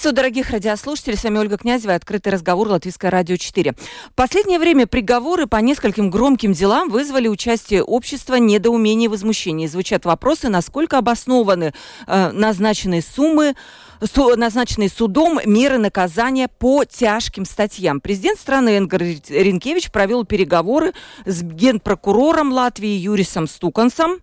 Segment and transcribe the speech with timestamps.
[0.00, 1.18] Приветствую, дорогих радиослушателей.
[1.18, 1.92] С вами Ольга Князева.
[1.92, 3.72] Открытый разговор Латвийское радио 4.
[3.72, 9.68] В последнее время приговоры по нескольким громким делам вызвали участие общества недоумение и возмущение.
[9.68, 11.74] Звучат вопросы, насколько обоснованы
[12.06, 13.56] э, назначенные суммы
[14.02, 18.00] су, назначенные судом меры наказания по тяжким статьям.
[18.00, 20.94] Президент страны Энгар Ренкевич провел переговоры
[21.26, 24.20] с генпрокурором Латвии Юрисом Стукансом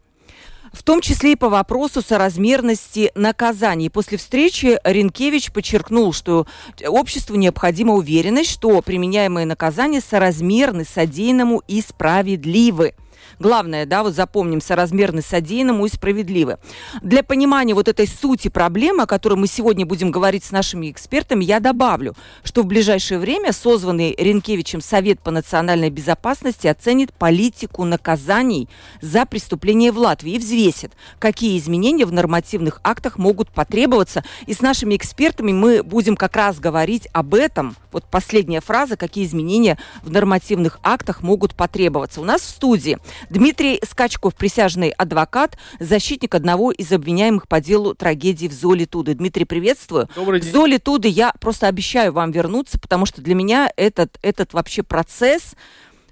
[0.71, 3.89] в том числе и по вопросу соразмерности наказаний.
[3.89, 6.47] После встречи Ренкевич подчеркнул, что
[6.85, 12.93] обществу необходима уверенность, что применяемые наказания соразмерны содеянному и справедливы.
[13.39, 16.57] Главное, да, вот запомним, соразмерны содеянному и справедливы.
[17.03, 21.43] Для понимания вот этой сути проблемы, о которой мы сегодня будем говорить с нашими экспертами,
[21.43, 28.69] я добавлю, что в ближайшее время созванный Ренкевичем Совет по национальной безопасности оценит политику наказаний
[29.01, 34.23] за преступления в Латвии и взвесит, какие изменения в нормативных актах могут потребоваться.
[34.47, 37.75] И с нашими экспертами мы будем как раз говорить об этом.
[37.91, 42.19] Вот последняя фраза, какие изменения в нормативных актах могут потребоваться.
[42.19, 42.97] У нас в студии
[43.29, 49.15] Дмитрий Скачков, присяжный адвокат, защитник одного из обвиняемых по делу трагедии в Золе Туды.
[49.15, 50.09] Дмитрий, приветствую.
[50.15, 50.49] Добрый день.
[50.49, 54.81] В Золе Туды я просто обещаю вам вернуться, потому что для меня этот, этот вообще
[54.81, 55.55] процесс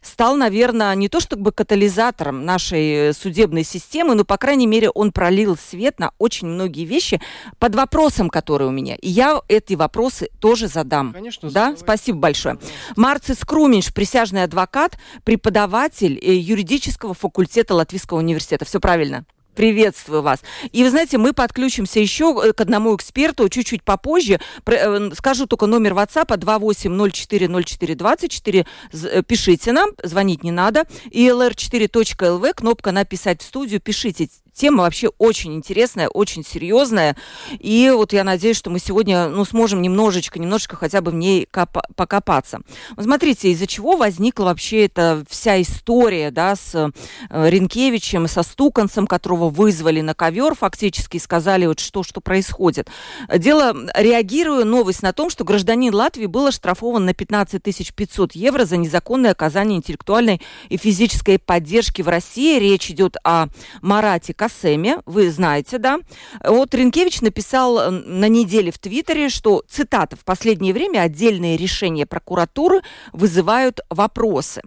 [0.06, 5.11] стал, наверное, не то чтобы катализатором нашей э, судебной системы, но, по крайней мере, он
[5.11, 7.22] пролил свет на очень многие вещи
[7.59, 8.95] под вопросом, который у меня.
[8.95, 11.14] И я эти вопросы тоже задам.
[11.14, 11.72] Конечно, да?
[11.72, 11.78] задавай.
[11.78, 12.58] Спасибо большое.
[12.95, 18.66] Марцис Круминш, присяжный адвокат, преподаватель э, юридического факультета Латвийского университета.
[18.66, 19.26] Все правильно?
[19.56, 20.42] Приветствую вас.
[20.72, 24.39] И вы знаете, мы подключимся еще э, к одному эксперту чуть-чуть попозже.
[24.66, 28.67] Э, скажу только номер WhatsApp 28040424.
[28.92, 30.83] Э, пишите нам, звонить не надо.
[31.10, 33.80] И lr4.lv, кнопка «Написать в студию».
[33.80, 37.16] Пишите тема вообще очень интересная, очень серьезная.
[37.60, 41.48] И вот я надеюсь, что мы сегодня ну, сможем немножечко, немножечко хотя бы в ней
[41.95, 42.61] покопаться.
[42.99, 49.49] Смотрите, из-за чего возникла вообще эта вся история да, с э, Ренкевичем, со Стуканцем, которого
[49.49, 52.89] вызвали на ковер фактически, и сказали, вот что, что происходит.
[53.33, 57.61] Дело, реагирую новость на том, что гражданин Латвии был оштрафован на 15
[57.95, 62.60] 500 евро за незаконное оказание интеллектуальной и физической поддержки в России.
[62.60, 63.48] Речь идет о
[63.82, 65.98] Марате Касеме, вы знаете, да.
[66.44, 72.06] Вот Ренкевич написал э, на неделе в Твиттере, что, цитата, «в последнее время отдельные решения
[72.06, 74.61] прокуратуры вызывают вопросы».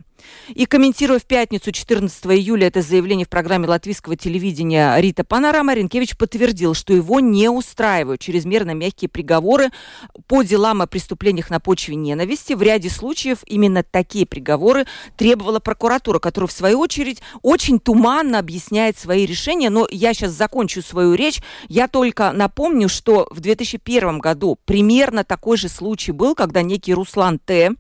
[0.55, 6.17] И комментируя в пятницу 14 июля это заявление в программе латвийского телевидения «Рита Панорама», Ренкевич
[6.17, 9.71] подтвердил, что его не устраивают чрезмерно мягкие приговоры
[10.27, 12.55] по делам о преступлениях на почве ненависти.
[12.55, 14.87] В ряде случаев именно такие приговоры
[15.17, 19.71] требовала прокуратура, которая, в свою очередь, очень туманно объясняет свои решения.
[19.71, 21.41] Но я сейчас закончу свою речь.
[21.69, 27.39] Я только напомню, что в 2001 году примерно такой же случай был, когда некий Руслан
[27.39, 27.73] Т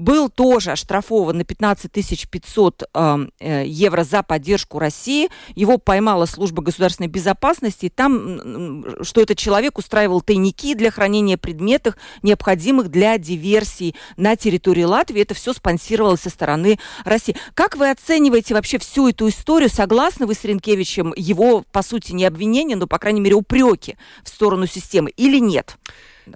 [0.00, 1.90] был тоже оштрафован на 15
[2.30, 5.28] 500 эм, э, евро за поддержку России.
[5.54, 7.86] Его поймала служба государственной безопасности.
[7.86, 14.84] И там, что этот человек устраивал тайники для хранения предметов, необходимых для диверсии на территории
[14.84, 15.22] Латвии.
[15.22, 17.36] Это все спонсировалось со стороны России.
[17.54, 19.68] Как вы оцениваете вообще всю эту историю?
[19.68, 21.12] Согласны вы с Ренкевичем?
[21.16, 25.76] Его, по сути, не обвинение, но, по крайней мере, упреки в сторону системы или нет?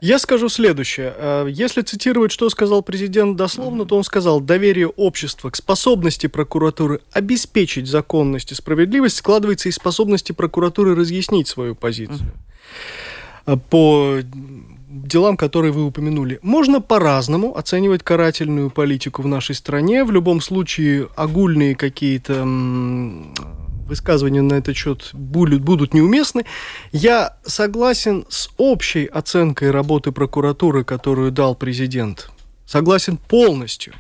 [0.00, 1.14] Я скажу следующее.
[1.16, 7.00] Э, если цитировать, что сказал президент дословно, то он сказал, доверие общества к способности прокуратуры
[7.12, 12.32] обеспечить законность и справедливость складывается из способности прокуратуры разъяснить свою позицию.
[13.46, 14.18] Э, по
[14.94, 16.38] делам, которые вы упомянули.
[16.42, 20.04] Можно по-разному оценивать карательную политику в нашей стране.
[20.04, 22.44] В любом случае, огульные какие-то
[23.86, 26.44] высказывания на этот счет будут, будут неуместны.
[26.92, 32.30] Я согласен с общей оценкой работы прокуратуры, которую дал президент.
[32.66, 33.94] Согласен полностью.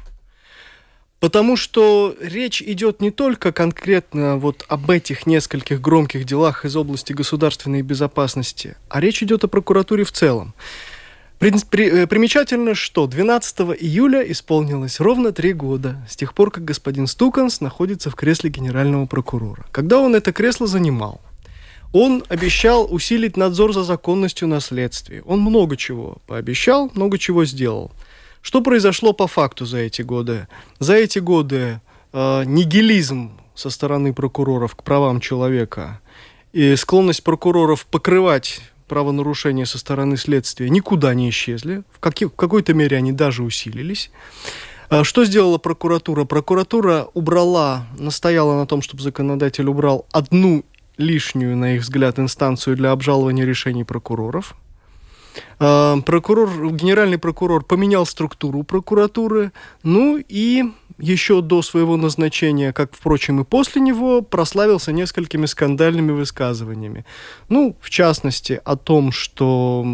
[1.20, 7.14] Потому что речь идет не только конкретно вот об этих нескольких громких делах из области
[7.14, 10.54] государственной безопасности, а речь идет о прокуратуре в целом.
[11.44, 17.60] Э, примечательно, что 12 июля исполнилось ровно три года с тех пор, как господин Стуканс
[17.60, 19.66] находится в кресле генерального прокурора.
[19.70, 21.20] Когда он это кресло занимал,
[21.92, 25.22] он обещал усилить надзор за законностью наследствия.
[25.26, 27.92] Он много чего пообещал, много чего сделал.
[28.40, 30.48] Что произошло по факту за эти годы?
[30.78, 31.80] За эти годы
[32.14, 36.00] э, нигилизм со стороны прокуроров к правам человека
[36.54, 41.82] и склонность прокуроров покрывать правонарушения со стороны следствия никуда не исчезли.
[41.90, 44.10] В, каких, в какой-то мере они даже усилились.
[44.90, 46.24] А что сделала прокуратура?
[46.24, 50.64] Прокуратура убрала, настояла на том, чтобы законодатель убрал одну
[50.96, 54.54] лишнюю, на их взгляд, инстанцию для обжалования решений прокуроров.
[55.58, 59.52] А, прокурор, генеральный прокурор поменял структуру прокуратуры,
[59.82, 60.64] ну и
[60.98, 67.04] еще до своего назначения, как, впрочем, и после него, прославился несколькими скандальными высказываниями.
[67.48, 69.84] Ну, в частности, о том, что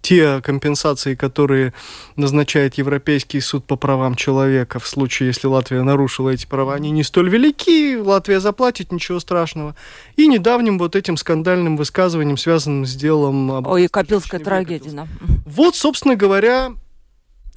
[0.00, 1.74] те компенсации, которые
[2.16, 7.02] назначает Европейский суд по правам человека в случае, если Латвия нарушила эти права, они не
[7.02, 9.76] столь велики, Латвия заплатит, ничего страшного.
[10.16, 13.66] И недавним вот этим скандальным высказыванием, связанным с делом...
[13.66, 15.06] Ой, Копилская трагедия.
[15.44, 16.72] Вот, собственно говоря,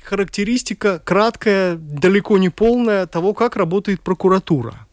[0.04, 4.88] характеристика краткая, далеко не полная того, как работает прокуратура.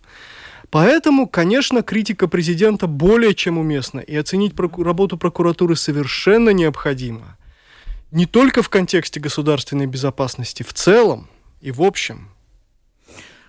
[0.70, 7.38] Поэтому, конечно, критика президента более чем уместна, и оценить проку- работу прокуратуры совершенно необходимо.
[8.10, 11.28] Не только в контексте государственной безопасности, в целом
[11.60, 12.28] и в общем.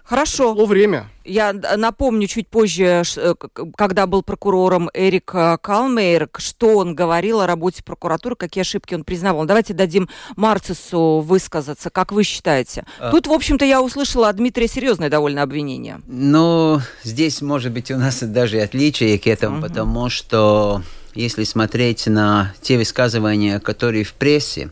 [0.10, 0.54] Хорошо.
[0.54, 1.08] Пришло время.
[1.24, 3.36] Я напомню чуть позже, э,
[3.78, 9.04] когда был прокурором Эрик э, Калмейр, что он говорил о работе прокуратуры, какие ошибки он
[9.04, 9.46] признавал.
[9.46, 11.92] Давайте дадим Марцису высказаться.
[11.92, 12.86] Как вы считаете?
[13.00, 13.12] А...
[13.12, 16.02] Тут, в общем-то, я услышала от Дмитрия серьезное довольно обвинение.
[16.08, 19.68] Ну, здесь, может быть, у нас даже отличие к этому, угу.
[19.68, 20.82] потому что
[21.14, 24.72] если смотреть на те высказывания, которые в прессе,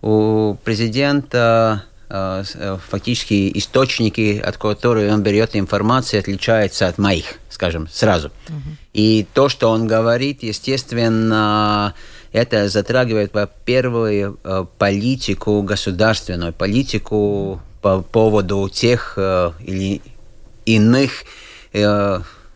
[0.00, 8.32] у президента фактически источники, от которых он берет информацию, отличаются от моих, скажем, сразу.
[8.48, 8.76] Угу.
[8.94, 11.94] И то, что он говорит, естественно,
[12.32, 20.02] это затрагивает, во-первых, э, политику государственную, политику по поводу тех или
[20.66, 21.24] иных,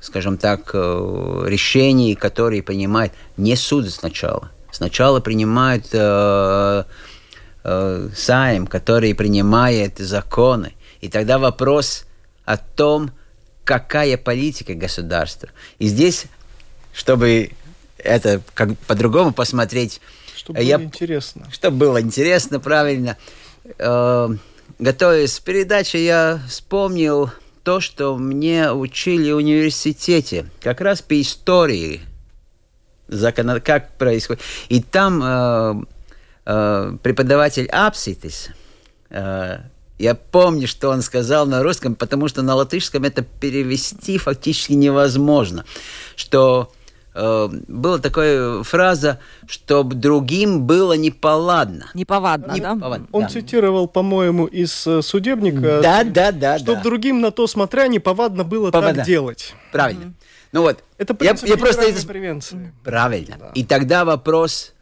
[0.01, 4.51] скажем так, решений, которые принимает не суд сначала.
[4.71, 5.87] Сначала принимают
[7.65, 10.75] э, Сайм, который принимает законы.
[11.01, 12.05] И тогда вопрос
[12.45, 13.11] о том,
[13.65, 15.49] какая политика государства.
[15.79, 16.27] И здесь,
[16.93, 17.51] чтобы
[17.99, 20.01] это как по-другому посмотреть,
[20.37, 21.49] чтобы я, было интересно.
[21.51, 23.17] Чтобы было интересно, правильно.
[23.79, 24.29] Э,
[24.79, 27.31] готовясь к передаче, я вспомнил
[27.63, 32.03] то, что мне учили в университете, как раз по истории,
[33.09, 34.43] закон, как происходит.
[34.69, 35.85] И там э,
[36.47, 38.49] э, преподаватель Апситис,
[39.11, 39.59] э,
[39.99, 45.65] я помню, что он сказал на русском, потому что на латышском это перевести фактически невозможно,
[46.17, 46.73] что
[47.15, 51.91] э, была такая фраза, чтобы другим было неповадно.
[51.95, 52.73] Неповадно, да?
[53.13, 53.29] Он да.
[53.29, 55.81] цитировал, по-моему, из э, судебника.
[55.81, 56.59] Да, да, да.
[56.59, 56.83] Чтобы да.
[56.83, 58.97] другим на то смотря неповадно было повадно.
[58.97, 59.55] так делать.
[59.71, 60.03] Правильно.
[60.03, 60.25] Mm-hmm.
[60.53, 60.85] Ну вот.
[60.99, 62.07] Это принцип я, я просто это...
[62.07, 62.73] превенции.
[62.83, 63.37] Правильно.
[63.39, 63.51] Да.
[63.55, 64.74] И тогда вопрос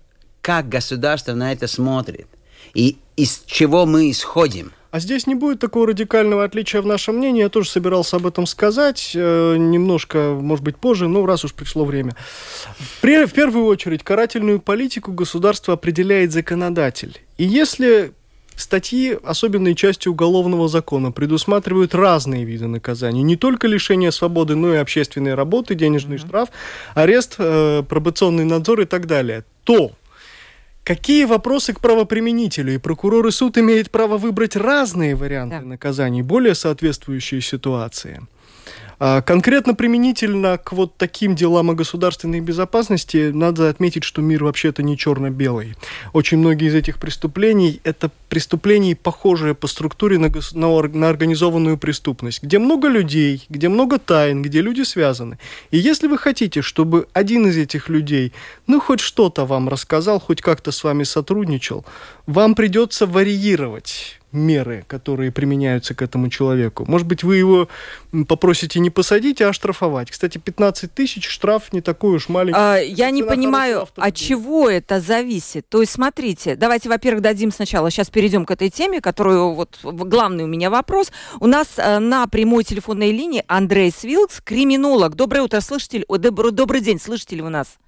[0.42, 2.26] как государство на это смотрит
[2.74, 4.72] и из чего мы исходим.
[4.90, 7.40] А здесь не будет такого радикального отличия в нашем мнении.
[7.40, 11.86] Я тоже собирался об этом сказать э, немножко, может быть, позже, но раз уж пришло
[11.86, 12.14] время.
[12.78, 17.22] В, в первую очередь, карательную политику государство определяет законодатель.
[17.38, 18.12] И если
[18.54, 23.22] статьи, особенные части уголовного закона, предусматривают разные виды наказаний.
[23.22, 26.26] Не только лишение свободы, но и общественные работы, денежный mm-hmm.
[26.26, 26.48] штраф,
[26.94, 29.44] арест, э, пробационный надзор и так далее.
[29.64, 29.92] То
[30.84, 32.74] Какие вопросы к правоприменителю?
[32.74, 35.62] И прокурор и суд имеют право выбрать разные варианты да.
[35.62, 38.20] наказаний, более соответствующие ситуации.
[39.04, 44.84] А, конкретно применительно к вот таким делам о государственной безопасности надо отметить, что мир вообще-то
[44.84, 45.74] не черно-белый.
[46.12, 52.44] Очень многие из этих преступлений– это преступления, похожие по структуре на, на, на организованную преступность,
[52.44, 55.36] где много людей, где много тайн, где люди связаны.
[55.72, 58.32] И если вы хотите, чтобы один из этих людей,
[58.68, 61.84] ну, хоть что-то вам рассказал, хоть как-то с вами сотрудничал,
[62.26, 66.84] вам придется варьировать меры, которые применяются к этому человеку.
[66.88, 67.68] Может быть, вы его
[68.28, 70.10] попросите не посадить, а оштрафовать.
[70.10, 72.58] Кстати, 15 тысяч штраф не такой уж маленький.
[72.58, 75.68] А, я не понимаю, от чего это зависит.
[75.68, 80.44] То есть, смотрите, давайте, во-первых, дадим сначала, сейчас перейдем к этой теме, которую вот главный
[80.44, 81.12] у меня вопрос.
[81.40, 85.14] У нас а, на прямой телефонной линии Андрей Свилкс, криминолог.
[85.14, 86.04] Доброе утро, слышите?
[86.08, 87.78] Добрый день, слышите ли вы нас?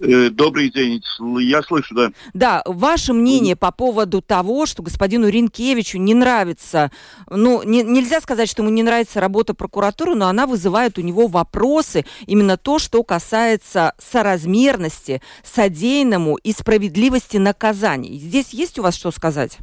[0.00, 1.02] Э, добрый день,
[1.40, 2.10] я слышу, да.
[2.32, 6.90] Да, ваше мнение по поводу того, что господину Ринкевичу не нравится,
[7.30, 11.28] ну, не, нельзя сказать, что ему не нравится работа прокуратуры, но она вызывает у него
[11.28, 18.18] вопросы, именно то, что касается соразмерности, содеянному и справедливости наказаний.
[18.18, 19.58] Здесь есть у вас что сказать?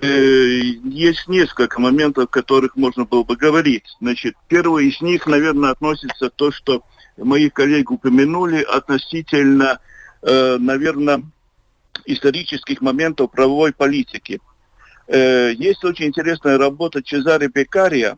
[0.00, 3.84] э, есть несколько моментов, о которых можно было бы говорить.
[4.00, 6.82] Значит, первый из них, наверное, относится то, что
[7.16, 9.78] мои коллеги упомянули относительно,
[10.22, 11.22] э, наверное,
[12.06, 14.40] исторических моментов правовой политики.
[15.06, 18.16] Э, есть очень интересная работа Чезаре Бекария,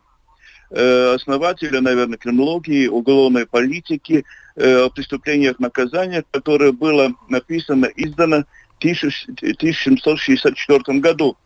[0.70, 4.24] э, основателя, наверное, криминологии, уголовной политики,
[4.56, 8.44] э, о преступлениях наказания, которое было написано, издано
[8.76, 11.36] в 1764 году.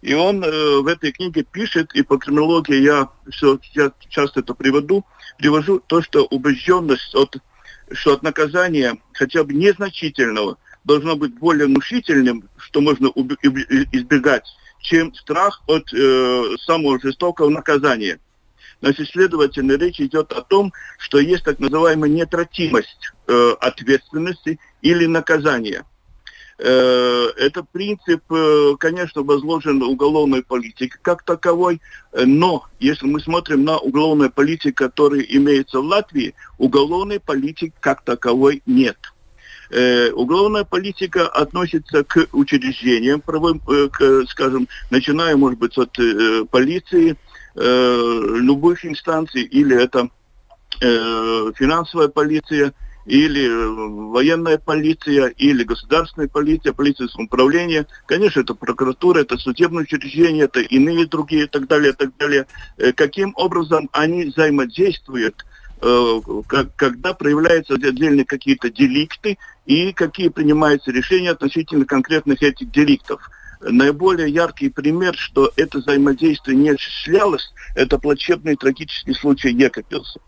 [0.00, 4.54] И он э, в этой книге пишет, и по криминологии я все я часто это
[4.54, 5.04] приводу,
[5.38, 7.36] привожу то, что убежденность от,
[7.92, 14.46] что от наказания хотя бы незначительного должно быть более внушительным, что можно избегать,
[14.80, 18.18] чем страх от э, самого жестокого наказания.
[18.80, 25.84] Значит, следовательно, речь идет о том, что есть так называемая неотвратимость э, ответственности или наказания.
[26.62, 31.80] Э, это принцип, э, конечно, возложен уголовной политикой как таковой,
[32.12, 38.62] но если мы смотрим на уголовную политику, которая имеется в Латвии, уголовной политики как таковой
[38.66, 38.98] нет.
[39.70, 45.96] Э, уголовная политика относится к учреждениям, правым, к, скажем, начиная, может быть, от
[46.50, 47.16] полиции,
[47.54, 50.08] любых инстанций, или это
[50.78, 52.74] финансовая полиция–
[53.10, 57.86] или э, военная полиция, или государственная полиция, полиция управления.
[58.06, 62.46] Конечно, это прокуратура, это судебное учреждение, это иные другие и так далее, и так далее.
[62.78, 65.44] Э, каким образом они взаимодействуют
[65.82, 66.20] э,
[66.76, 73.28] когда проявляются отдельные какие-то деликты и какие принимаются решения относительно конкретных этих деликтов.
[73.60, 80.20] Наиболее яркий пример, что это взаимодействие не осуществлялось, это плачевный трагический случай Екапилса.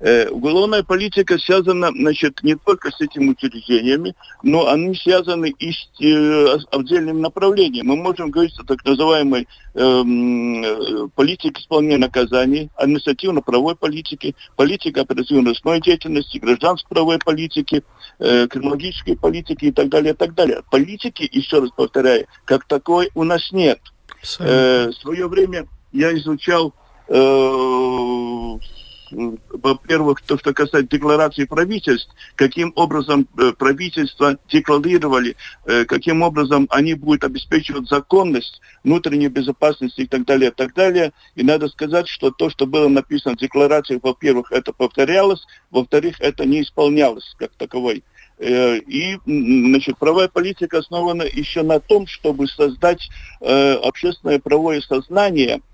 [0.00, 5.88] Э, уголовная политика связана, значит, не только с этими учреждениями, но они связаны и с
[6.00, 7.86] э, отдельным направлением.
[7.86, 16.38] Мы можем говорить о так называемой э, политике исполнения наказаний, административно-правовой политике, политике оперативно-розной деятельности,
[16.38, 17.82] гражданско-правовой политике,
[18.18, 20.62] э, криминологической политике и так далее, и так далее.
[20.70, 23.80] Политики, еще раз повторяю, как такой у нас нет.
[24.40, 26.74] Э, в свое время я изучал
[27.08, 28.58] э,
[29.10, 36.94] во-первых, то, что касается декларации правительств, каким образом э, правительства декларировали, э, каким образом они
[36.94, 41.12] будут обеспечивать законность, внутреннюю безопасность и так далее, и так далее.
[41.34, 46.44] И надо сказать, что то, что было написано в декларации, во-первых, это повторялось, во-вторых, это
[46.44, 48.02] не исполнялось как таковой.
[48.38, 53.08] Э, и, значит, правовая политика основана еще на том, чтобы создать
[53.40, 55.60] общественное правовое сознание–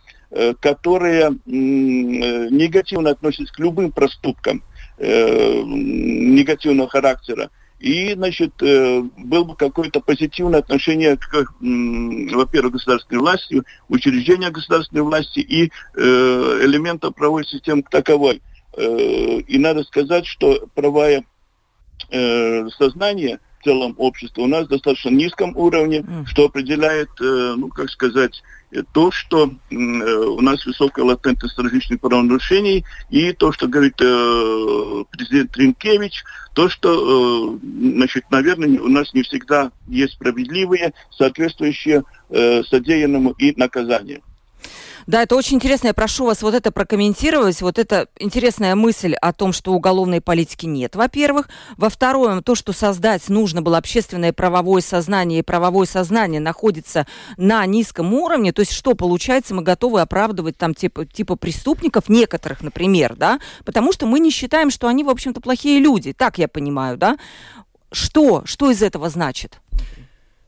[0.60, 4.62] которые э, негативно относятся к любым проступкам
[4.96, 7.50] э, негативного характера.
[7.78, 15.72] И, значит, было бы какое-то позитивное отношение к, во-первых, государственной власти, учреждения государственной власти и
[15.96, 18.40] элемента правовой системы таковой.
[18.78, 21.24] И надо сказать, что правое
[22.08, 28.44] сознание в целом общества у нас достаточно низком уровне, что определяет, ну, как сказать,
[28.92, 35.52] то, что э, у нас высокая латентность различных правонарушений, и то, что говорит э, президент
[35.52, 36.24] Тринкевич,
[36.54, 44.22] то, что, э, значит, наверное, у нас не всегда есть справедливые, соответствующие содеянному и наказания.
[45.06, 45.88] Да, это очень интересно.
[45.88, 47.60] Я прошу вас вот это прокомментировать.
[47.62, 51.48] Вот это интересная мысль о том, что уголовной политики нет, во-первых.
[51.76, 57.06] Во-вторых, то, что создать нужно было общественное правовое сознание, и правовое сознание находится
[57.36, 58.52] на низком уровне.
[58.52, 63.92] То есть что получается, мы готовы оправдывать там типа, типа преступников, некоторых, например, да, потому
[63.92, 66.12] что мы не считаем, что они, в общем-то, плохие люди.
[66.12, 67.18] Так я понимаю, да.
[67.90, 68.42] Что?
[68.46, 69.61] Что из этого значит?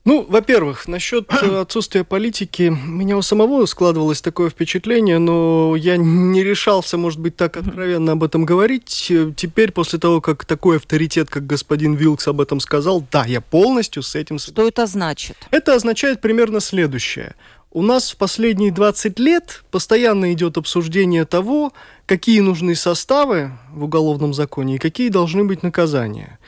[0.04, 5.96] Ну, во-первых, насчет э, отсутствия политики, у меня у самого складывалось такое впечатление, но я
[5.96, 9.10] не решался, может быть, так откровенно об этом говорить.
[9.36, 14.02] Теперь, после того, как такой авторитет, как господин Вилкс об этом сказал, да, я полностью
[14.02, 14.38] с этим...
[14.38, 15.36] Что это значит?
[15.50, 17.34] Это означает примерно следующее.
[17.70, 21.72] У нас в последние 20 лет постоянно идет обсуждение того,
[22.06, 26.38] какие нужны составы в уголовном законе и какие должны быть наказания.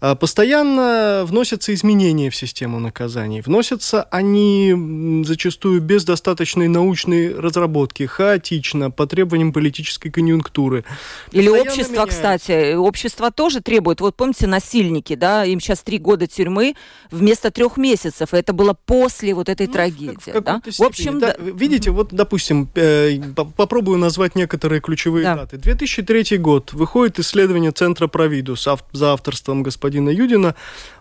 [0.00, 3.42] А, постоянно вносятся изменения в систему наказаний.
[3.42, 10.84] Вносятся они зачастую без достаточной научной разработки, хаотично, по требованиям политической конъюнктуры.
[11.32, 12.16] Или Постоянно общество, меняется.
[12.16, 12.74] кстати.
[12.74, 14.00] Общество тоже требует.
[14.00, 16.76] Вот помните, насильники, да, им сейчас три года тюрьмы
[17.10, 18.32] вместо трех месяцев.
[18.32, 20.32] Это было после вот этой ну, трагедии.
[20.32, 20.62] В, да?
[20.64, 21.50] в общем, да, да.
[21.50, 23.18] Видите, вот, допустим, э,
[23.56, 25.36] попробую назвать некоторые ключевые да.
[25.36, 25.58] даты.
[25.58, 26.72] 2003 год.
[26.72, 30.54] Выходит исследование Центра Провидус за авторством господина господина Юдина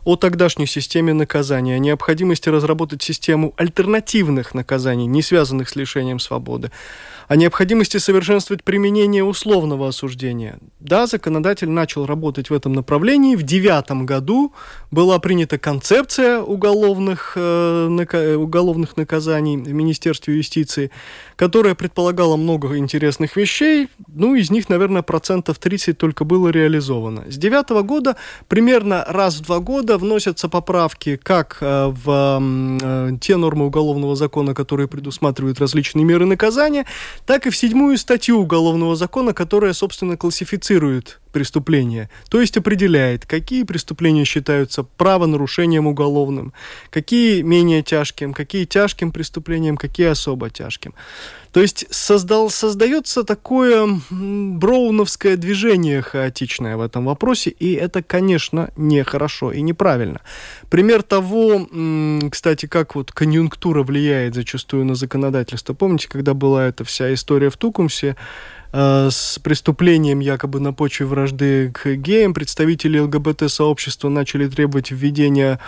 [0.04, 6.72] о тогдашней системе наказания, о необходимости разработать систему альтернативных наказаний, не связанных с лишением свободы,
[7.30, 10.58] о необходимости совершенствовать применение условного осуждения.
[10.80, 13.36] Да, законодатель начал работать в этом направлении.
[13.36, 14.52] В девятом году
[14.90, 20.90] была принята концепция уголовных, э, нака- уголовных наказаний в Министерстве юстиции,
[21.36, 23.90] которая предполагала много интересных вещей.
[24.08, 27.26] Ну, из них, наверное, процентов 30 только было реализовано.
[27.30, 28.16] С девятого года
[28.48, 32.42] примерно раз в два года вносятся поправки как э, в
[32.82, 36.88] э, те нормы уголовного закона, которые предусматривают различные меры наказания,
[37.26, 43.64] так и в седьмую статью Уголовного закона, которая, собственно, классифицирует преступления, то есть определяет, какие
[43.64, 46.54] преступления считаются правонарушением уголовным,
[46.90, 50.94] какие менее тяжким, какие тяжким преступлением, какие особо тяжким.
[51.52, 59.52] То есть создал, создается такое броуновское движение хаотичное в этом вопросе, и это, конечно, нехорошо
[59.52, 60.22] и неправильно.
[60.70, 61.68] Пример того,
[62.32, 65.74] кстати, как вот конъюнктура влияет зачастую на законодательство.
[65.74, 68.16] Помните, когда была эта вся история в Тукумсе,
[68.72, 75.60] э, с преступлением якобы на почве вражды к геям, представители ЛГБТ-сообщества начали требовать введения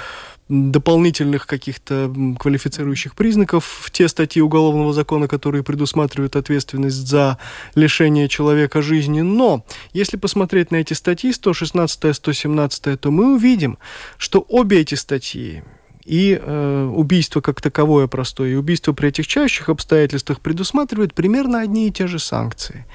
[0.52, 7.38] дополнительных каких-то квалифицирующих признаков в те статьи Уголовного закона, которые предусматривают ответственность за
[7.74, 9.22] лишение человека жизни.
[9.22, 13.78] Но если посмотреть на эти статьи 116 117, то мы увидим,
[14.18, 15.64] что обе эти статьи
[16.04, 21.92] и э, убийство как таковое простое, и убийство при отягчающих обстоятельствах предусматривают примерно одни и
[21.92, 22.86] те же санкции.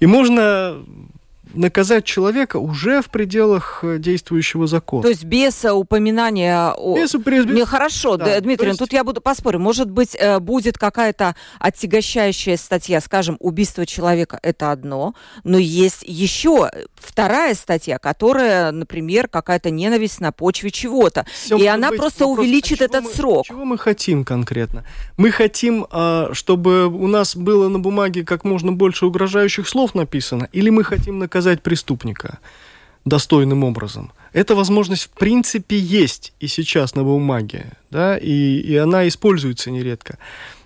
[0.00, 0.76] И можно
[1.54, 5.02] наказать человека уже в пределах э, действующего закона.
[5.02, 6.96] То есть без э, упоминания о...
[6.96, 7.46] Без, без...
[7.46, 8.78] Нехорошо, да, Дмитрий, есть...
[8.78, 9.60] тут я буду поспорить.
[9.60, 16.70] Может быть, э, будет какая-то отягощающая статья, скажем, убийство человека– это одно, но есть еще
[16.94, 21.26] вторая статья, которая, например, какая-то ненависть на почве чего-то.
[21.32, 23.46] Все и она быть, просто увеличит а этот мы, срок.
[23.46, 24.84] Чего мы хотим конкретно?
[25.16, 30.48] Мы хотим, а, чтобы у нас было на бумаге как можно больше угрожающих слов написано,
[30.52, 32.38] или мы хотим наказать наказать преступника
[33.04, 34.12] достойным образом.
[34.32, 40.18] Эта возможность в принципе есть и сейчас на бумаге, да, и, и она используется нередко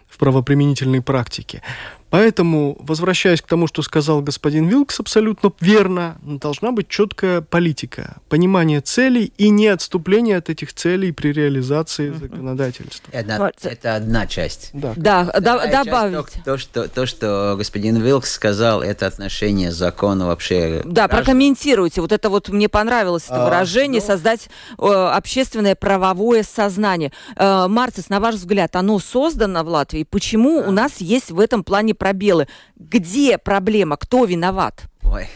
[0.07, 1.62] в правоприменительной практике.
[2.11, 8.81] Поэтому, возвращаясь к тому, что сказал господин Вилкс, абсолютно верно, должна быть четкая политика, понимание
[8.81, 13.11] целей и не отступление от этих целей при реализации законодательства.
[13.12, 14.71] Это, это одна часть.
[14.73, 16.33] Да, да, да добавить.
[16.33, 20.83] Часть, то, то, что, то, что господин Вилкс сказал, это отношение закона вообще...
[20.85, 21.09] Да, граждан.
[21.09, 22.01] прокомментируйте.
[22.01, 24.07] Вот это вот мне понравилось, это а, выражение, ну...
[24.07, 27.12] создать э, общественное правовое сознание.
[27.37, 30.05] Э, Марцис, на ваш взгляд, оно создано в Латвии?
[30.05, 30.69] Почему а.
[30.69, 32.47] у нас есть в этом плане пробелы.
[32.77, 33.97] Где проблема?
[33.97, 34.83] Кто виноват?
[35.03, 35.27] Ой.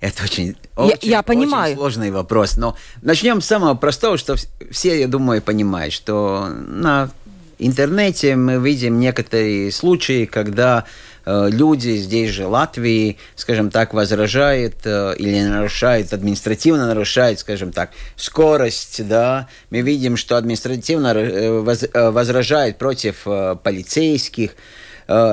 [0.00, 1.72] Это очень, очень, я, я понимаю.
[1.72, 2.56] очень сложный вопрос.
[2.58, 4.36] Но начнем с самого простого, что
[4.70, 7.10] все, я думаю, понимают, что на
[7.58, 10.84] интернете мы видим некоторые случаи, когда
[11.24, 17.90] э, люди здесь же, Латвии, скажем так, возражают э, или нарушают, административно нарушают, скажем так,
[18.16, 19.48] скорость, да.
[19.70, 24.50] Мы видим, что административно э, воз, э, возражают против э, полицейских,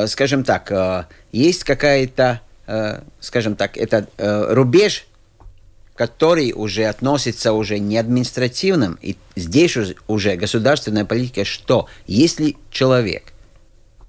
[0.07, 5.05] скажем так, э, есть какая-то, э, скажем так, это рубеж,
[5.95, 13.33] который уже относится уже не административным, и здесь уже государственная политика, что если человек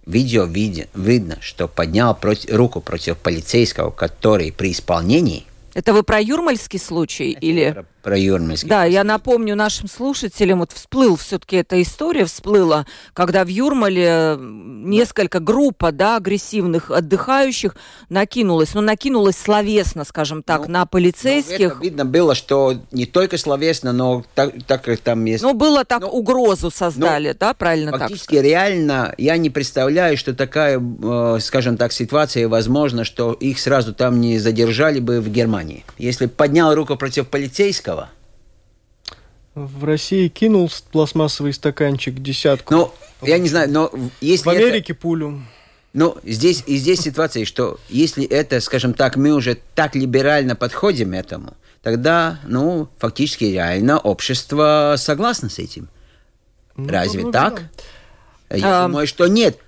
[0.06, 5.46] видео виден, видно, что поднял против, руку против полицейского, который при исполнении.
[5.74, 7.70] Это вы про юрмальский случай Это или?
[7.72, 8.68] Про, про Юрмальский.
[8.68, 15.40] Да, я напомню нашим слушателям, вот всплыл все-таки эта история, всплыла, когда в Юрмале несколько
[15.40, 17.76] группа, да, агрессивных отдыхающих
[18.08, 21.76] накинулась, ну, накинулась словесно, скажем так, ну, на полицейских.
[21.76, 25.42] Ну, видно было, что не только словесно, но так, так как там есть...
[25.42, 28.44] Ну, было так, ну, угрозу создали, ну, да, правильно фактически так?
[28.44, 34.20] реально я не представляю, что такая, э, скажем так, ситуация возможна, что их сразу там
[34.20, 35.61] не задержали бы в Германии.
[35.98, 38.10] Если поднял руку против полицейского?
[39.54, 42.74] В России кинул пластмассовый стаканчик десятку.
[42.74, 45.02] Ну, я не знаю, но если В Америке это...
[45.02, 45.42] пулю.
[45.92, 51.10] Ну, здесь, и здесь ситуация, что если это, скажем так, мы уже так либерально подходим
[51.12, 55.88] к этому, тогда, ну, фактически реально общество согласно с этим.
[56.76, 57.62] Ну, Разве так?
[58.48, 58.56] Да.
[58.56, 58.86] Я а...
[58.86, 59.58] думаю, что нет.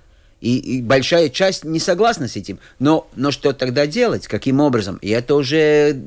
[0.45, 2.59] И, и большая часть не согласна с этим.
[2.77, 4.27] Но, но что тогда делать?
[4.27, 4.97] Каким образом?
[5.01, 5.99] И это уже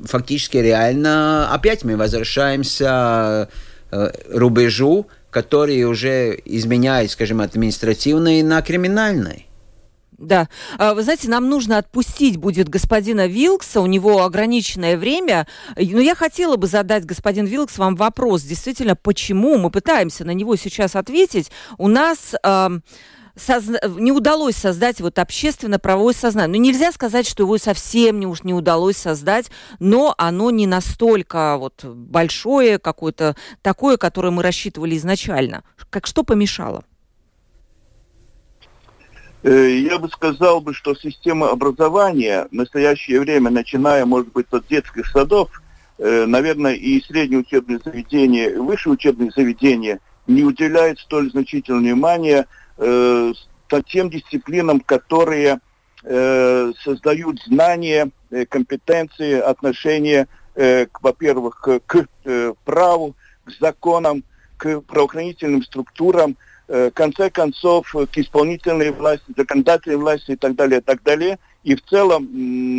[0.00, 3.50] фактически реально опять мы возвращаемся
[3.90, 9.46] э, рубежу, который уже изменяет, скажем, административный на криминальный.
[10.16, 10.48] Да.
[10.78, 15.46] А, вы знаете, нам нужно отпустить будет господина Вилкса, у него ограниченное время.
[15.76, 18.42] Но я хотела бы задать, господин Вилкс, вам вопрос.
[18.42, 21.50] Действительно, почему мы пытаемся на него сейчас ответить?
[21.76, 22.34] У нас...
[22.42, 22.70] Э,
[23.36, 23.78] созна...
[23.98, 26.58] не удалось создать вот общественно-правовое сознание.
[26.58, 31.56] Ну, нельзя сказать, что его совсем не, уж не удалось создать, но оно не настолько
[31.58, 35.62] вот большое, какое-то такое, которое мы рассчитывали изначально.
[35.90, 36.84] Как что помешало?
[39.42, 44.66] Э, я бы сказал, бы, что система образования в настоящее время, начиная, может быть, от
[44.66, 45.50] детских садов,
[45.98, 52.46] э, наверное, и средние учебные заведения, высшие учебные заведения не уделяет столь значительного внимания
[52.78, 53.32] э,
[53.86, 55.60] тем дисциплинам, которые
[56.02, 62.06] э, создают знания, э, компетенции, отношения, э, во-первых, к,
[62.64, 64.24] праву, к законам,
[64.56, 66.36] к правоохранительным структурам,
[66.68, 71.38] в конце концов, к исполнительной власти, законодательной власти и так далее, и так далее.
[71.62, 72.28] И в целом,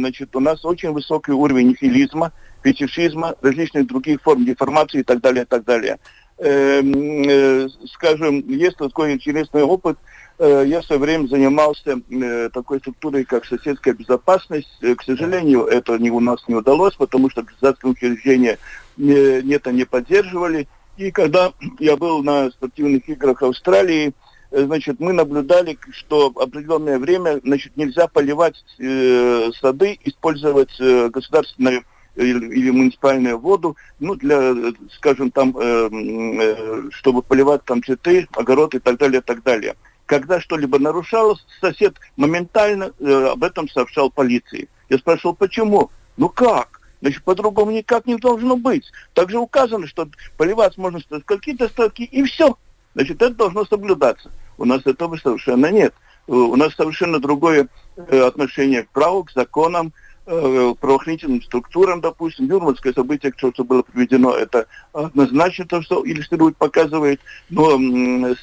[0.01, 2.33] значит, у нас очень высокий уровень нихилизма,
[2.63, 5.99] фетишизма, различных других форм деформации и так далее, и так далее.
[6.39, 9.97] Эм, э, скажем, есть такой интересный опыт.
[10.37, 14.69] Э, я в свое время занимался э, такой структурой, как соседская безопасность.
[14.79, 18.59] К сожалению, это не, у нас не удалось, потому что государственные учреждения
[18.97, 20.67] это не поддерживали.
[20.97, 24.13] И когда я был на спортивных играх Австралии,
[24.51, 31.83] значит, мы наблюдали, что определенное время, значит, нельзя поливать э, сады, использовать э, государственную
[32.17, 34.53] или, или муниципальную воду, ну, для,
[34.93, 39.75] скажем, там, э, э, чтобы поливать там цветы, огород и так далее, и так далее.
[40.05, 44.69] Когда что-либо нарушалось, сосед моментально э, об этом сообщал полиции.
[44.89, 45.91] Я спрашивал, почему?
[46.15, 46.81] Ну как?
[47.01, 48.91] Значит, по-другому никак не должно быть.
[49.13, 52.57] Также указано, что поливать можно с какие-то строки, и все.
[52.95, 54.31] Значит, это должно соблюдаться.
[54.57, 55.93] У нас этого совершенно нет.
[56.25, 59.93] У нас совершенно другое э, отношение к праву, к законам,
[60.27, 67.79] правоохранительным структурам, допустим, Юрмальское событие, что было проведено, это однозначно то, что иллюстрирует, показывает, но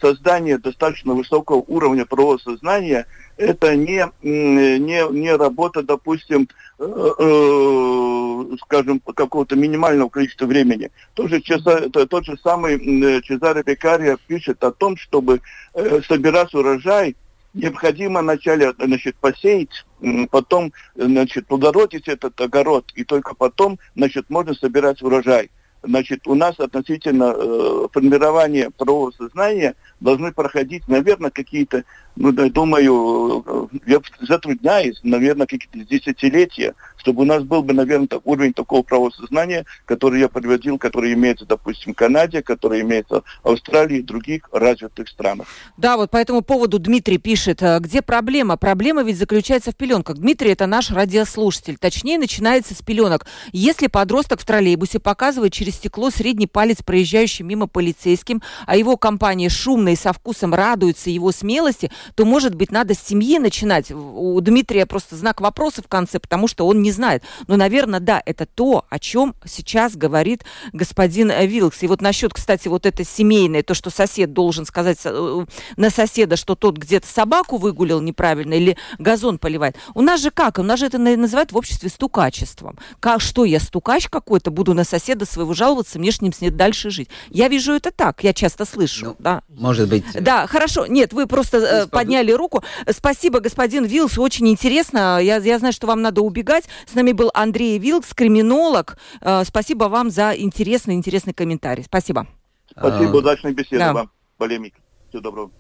[0.00, 6.84] создание достаточно высокого уровня правового сознания это не, не, не работа, допустим, э,
[7.18, 10.90] э, скажем, какого-то минимального количества времени.
[11.14, 12.78] Тоже Чеза, тот же самый
[13.22, 15.40] Чезаре Бекария пишет о том, чтобы
[15.74, 17.16] э, собирать урожай,
[17.54, 19.84] необходимо вначале значит, посеять,
[20.30, 25.50] потом значит, плодородить этот огород, и только потом значит, можно собирать урожай.
[25.82, 33.42] Значит, у нас относительно э, формирования правового сознания должны проходить, наверное, какие-то, ну, я думаю,
[33.46, 38.82] э, я затрудняюсь, наверное, какие-то десятилетия, чтобы у нас был бы, наверное, так, уровень такого
[38.82, 44.48] правосознания, который я приводил, который имеется, допустим, в Канаде, который имеется в Австралии и других
[44.52, 45.46] развитых странах.
[45.78, 48.56] Да, вот по этому поводу Дмитрий пишет, э, где проблема?
[48.58, 50.18] Проблема ведь заключается в пеленках.
[50.18, 53.26] Дмитрий это наш радиослушатель, точнее начинается с пеленок.
[53.52, 59.48] Если подросток в троллейбусе показывает через стекло средний палец проезжающий мимо полицейским, а его компания
[59.48, 63.90] шумно и со вкусом радуется его смелости, то, может быть, надо с семьи начинать.
[63.90, 67.22] У Дмитрия просто знак вопроса в конце, потому что он не знает.
[67.46, 71.83] Но, наверное, да, это то, о чем сейчас говорит господин Вилкс.
[71.83, 76.37] И вот насчет, кстати, вот это семейное, то, что сосед должен сказать э, на соседа,
[76.37, 79.76] что тот где-то собаку выгулил неправильно или газон поливает.
[79.94, 80.59] У нас же как?
[80.59, 82.78] У нас же это называют в обществе стукачеством.
[83.00, 87.09] Как, что я стукач какой-то, буду на соседа своего жаловаться, мне с ним дальше жить.
[87.30, 89.07] Я вижу это так, я часто слышу.
[89.07, 89.42] Ну, да.
[89.48, 90.04] Может быть.
[90.20, 90.86] Да, хорошо.
[90.86, 92.62] Нет, вы просто э, подняли руку.
[92.90, 95.18] Спасибо, господин Вилс, очень интересно.
[95.20, 96.64] Я, я знаю, что вам надо убегать.
[96.90, 98.96] С нами был Андрей Вилкс, криминолог.
[99.20, 101.84] Э, спасибо вам за интересный, интересный комментарий.
[101.84, 102.26] Спасибо.
[102.70, 103.92] Спасибо, удачной беседы да.
[103.92, 104.74] вам, полемик.
[105.08, 105.50] Всего доброго.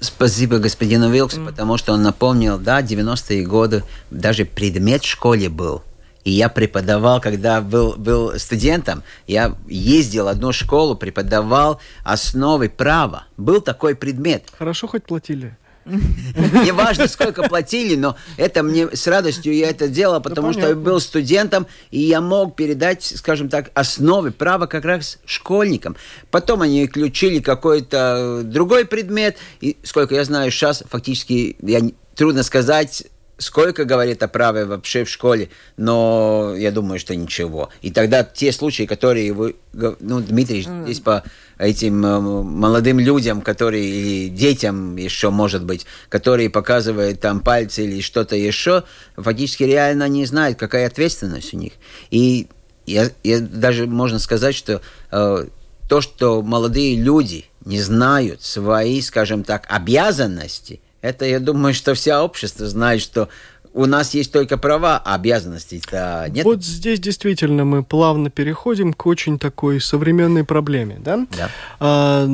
[0.00, 1.46] Спасибо господину Вилксу, mm.
[1.46, 5.82] потому что он напомнил, да, 90-е годы даже предмет в школе был.
[6.24, 13.24] И я преподавал, когда был, был студентом, я ездил в одну школу, преподавал основы права.
[13.36, 14.44] Был такой предмет.
[14.56, 15.56] Хорошо хоть платили.
[15.84, 20.74] Не важно, сколько платили, но это мне с радостью я это делал, потому что я
[20.76, 25.96] был студентом, и я мог передать, скажем так, основы права как раз школьникам.
[26.30, 31.80] Потом они включили какой-то другой предмет, и сколько я знаю, сейчас фактически я
[32.14, 33.04] трудно сказать,
[33.42, 37.68] сколько говорит о праве вообще в школе, но я думаю, что ничего.
[37.82, 40.84] И тогда те случаи, которые вы, ну, Дмитрий, mm.
[40.84, 41.24] здесь по
[41.58, 48.00] этим э, молодым людям, которые, или детям еще, может быть, которые показывают там пальцы или
[48.00, 48.84] что-то еще,
[49.16, 51.72] фактически реально не знают, какая ответственность у них.
[52.10, 52.48] И
[52.86, 55.46] я, я даже можно сказать, что э,
[55.88, 62.24] то, что молодые люди не знают свои, скажем так, обязанности– Это, я думаю, что вся
[62.24, 63.28] общество знает, что
[63.74, 66.44] у нас есть только права, а обязанностей-то нет.
[66.44, 71.26] Вот здесь действительно мы плавно переходим к очень такой современной проблеме, да?
[71.36, 71.50] Да.
[71.80, 72.28] А,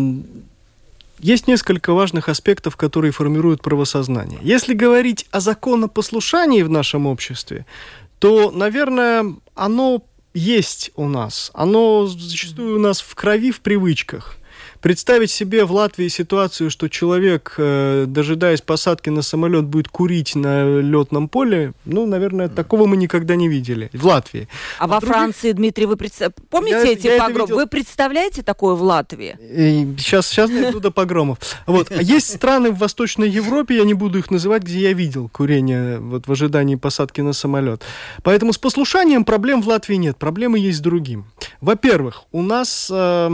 [1.20, 4.38] есть несколько важных аспектов, которые формируют правосознание.
[4.42, 7.66] Если говорить о законопослушании в нашем обществе,
[8.18, 10.02] то, наверное, оно
[10.34, 11.50] есть у нас.
[11.54, 14.37] Оно зачастую у нас в крови, в привычках.
[14.80, 20.80] Представить себе в Латвии ситуацию, что человек, э, дожидаясь посадки на самолет, будет курить на
[20.80, 24.48] летном поле, ну, наверное, такого мы никогда не видели в Латвии.
[24.78, 25.16] А, а во других...
[25.16, 26.32] Франции, Дмитрий, вы представ...
[26.48, 27.46] помните я, эти погромы?
[27.46, 27.56] Видел...
[27.56, 29.36] Вы представляете такое в Латвии?
[29.40, 31.38] И сейчас, сейчас найду до погромов.
[31.66, 31.90] Вот.
[31.90, 35.98] А есть страны в Восточной Европе, я не буду их называть, где я видел курение
[35.98, 37.82] вот, в ожидании посадки на самолет.
[38.22, 40.16] Поэтому с послушанием проблем в Латвии нет.
[40.16, 41.26] Проблемы есть с другим.
[41.60, 43.28] Во-первых, у нас э,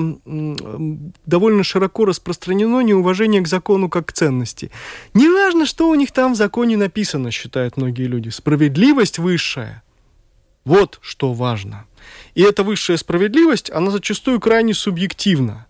[1.34, 4.70] довольно широко распространено неуважение к закону как к ценности.
[5.14, 8.28] Неважно, что у них там в законе написано, считают многие люди.
[8.28, 9.82] Справедливость высшая.
[10.64, 11.86] Вот что важно.
[12.36, 15.66] И эта высшая справедливость, она зачастую крайне субъективна.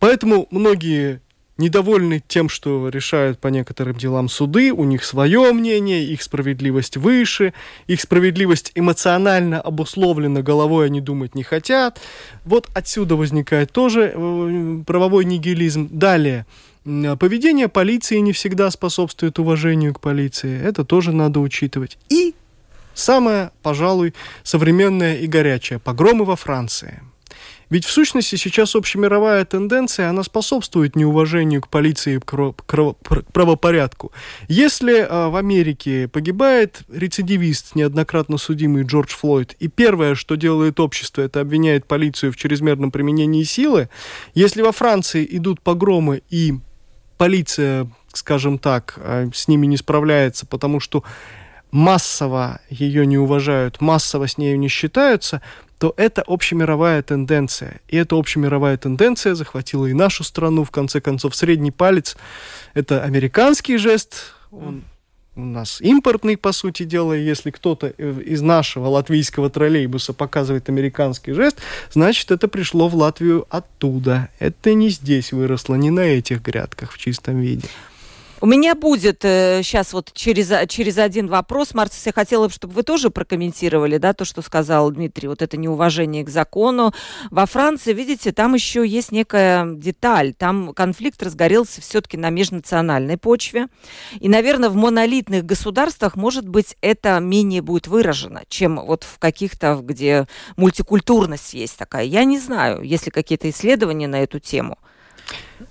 [0.00, 1.20] Поэтому многие
[1.60, 7.52] недовольны тем, что решают по некоторым делам суды, у них свое мнение, их справедливость выше,
[7.86, 12.00] их справедливость эмоционально обусловлена, головой они думать не хотят.
[12.44, 15.88] Вот отсюда возникает тоже э, правовой нигилизм.
[15.92, 16.46] Далее.
[16.84, 20.60] Поведение полиции не всегда способствует уважению к полиции.
[20.60, 21.98] Это тоже надо учитывать.
[22.08, 22.34] И
[22.94, 25.78] самое, пожалуй, современное и горячее.
[25.78, 27.02] Погромы во Франции.
[27.70, 32.54] Ведь в сущности сейчас общемировая тенденция, она способствует неуважению к полиции и к
[33.32, 34.12] правопорядку.
[34.48, 41.22] Если э, в Америке погибает рецидивист, неоднократно судимый Джордж Флойд, и первое, что делает общество,
[41.22, 43.88] это обвиняет полицию в чрезмерном применении силы,
[44.34, 46.54] если во Франции идут погромы и
[47.18, 51.04] полиция, скажем так, э, с ними не справляется, потому что
[51.70, 55.42] массово ее не уважают, массово с нею не считаются,
[55.78, 57.80] то это общемировая тенденция.
[57.88, 60.64] И эта общемировая тенденция захватила и нашу страну.
[60.64, 62.16] В конце концов, средний палец–
[62.74, 64.82] это американский жест, он
[65.36, 71.58] у нас импортный, по сути дела, если кто-то из нашего латвийского троллейбуса показывает американский жест,
[71.90, 74.28] значит, это пришло в Латвию оттуда.
[74.38, 77.68] Это не здесь выросло, не на этих грядках в чистом виде.
[78.42, 82.72] У меня будет э, сейчас вот через, через один вопрос, Марцис, я хотела бы, чтобы
[82.72, 86.94] вы тоже прокомментировали, да, то, что сказал Дмитрий, вот это неуважение к закону.
[87.30, 93.66] Во Франции, видите, там еще есть некая деталь, там конфликт разгорелся все-таки на межнациональной почве,
[94.18, 99.78] и, наверное, в монолитных государствах, может быть, это менее будет выражено, чем вот в каких-то,
[99.82, 100.26] где
[100.56, 102.04] мультикультурность есть такая.
[102.04, 104.78] Я не знаю, есть ли какие-то исследования на эту тему.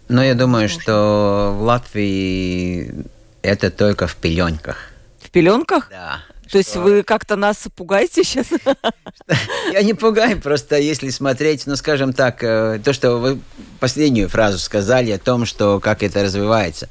[0.07, 3.05] Ну, я думаю, что в Латвии
[3.41, 4.77] это только в пеленках.
[5.21, 5.87] В пеленках?
[5.89, 6.19] Да.
[6.51, 8.47] То есть вы как-то нас пугаете сейчас?
[9.71, 13.39] Я не пугаю, просто если смотреть, ну, скажем так, э, то, что вы
[13.79, 16.89] последнюю фразу сказали о том, что как это развивается.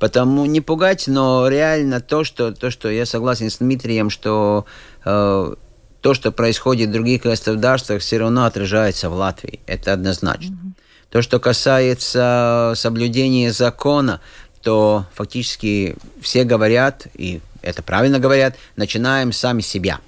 [0.00, 4.66] Потому не пугать, но реально то, что, то, что я согласен с Дмитрием, что
[5.04, 5.54] э,
[6.00, 9.60] то, что происходит в других государствах, все равно отражается в Латвии.
[9.66, 10.54] Это однозначно.
[10.54, 10.85] Mm-hmm.
[11.10, 14.20] То, что касается соблюдения закона,
[14.62, 20.00] то фактически все говорят, и это правильно говорят, начинаем сами себя.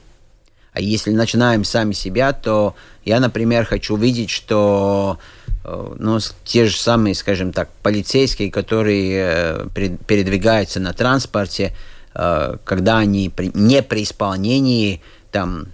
[0.73, 5.19] А если начинаем сами себя, то я, например, хочу видеть, что
[5.65, 11.75] э, ну, те же самые, скажем так, полицейские, которые э, передвигаются на транспорте,
[12.15, 15.69] э, когда они не при исполнении там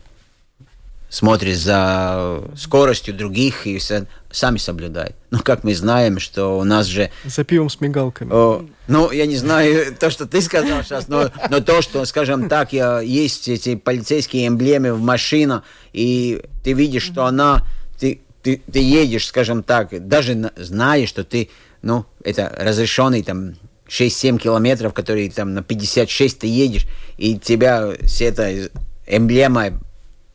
[1.15, 5.15] смотрят за скоростью других и сами соблюдают.
[5.31, 7.09] Ну, как мы знаем, что у нас же...
[7.25, 8.31] За пивом с мигалками.
[8.33, 12.49] О, ну, я не знаю то, что ты сказал сейчас, но, но то, что, скажем
[12.49, 17.65] так, есть эти полицейские эмблемы в машине, и ты видишь, что она...
[18.01, 21.49] Ты, ты, ты едешь, скажем так, даже знаешь, что ты,
[21.83, 23.55] ну, это разрешенный там
[23.87, 26.87] 6-7 километров, которые там на 56 ты едешь,
[27.19, 28.69] и тебя вся эта
[29.07, 29.79] эмблема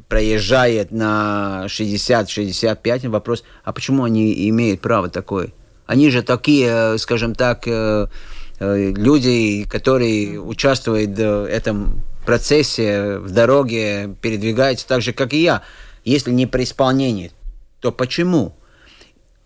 [0.09, 5.53] проезжает на 60-65, вопрос, а почему они имеют право такое?
[5.85, 8.07] Они же такие, скажем так, э,
[8.59, 15.61] э, люди, которые участвуют в этом процессе, в дороге, передвигаются так же, как и я.
[16.03, 17.31] Если не при исполнении,
[17.79, 18.55] то почему?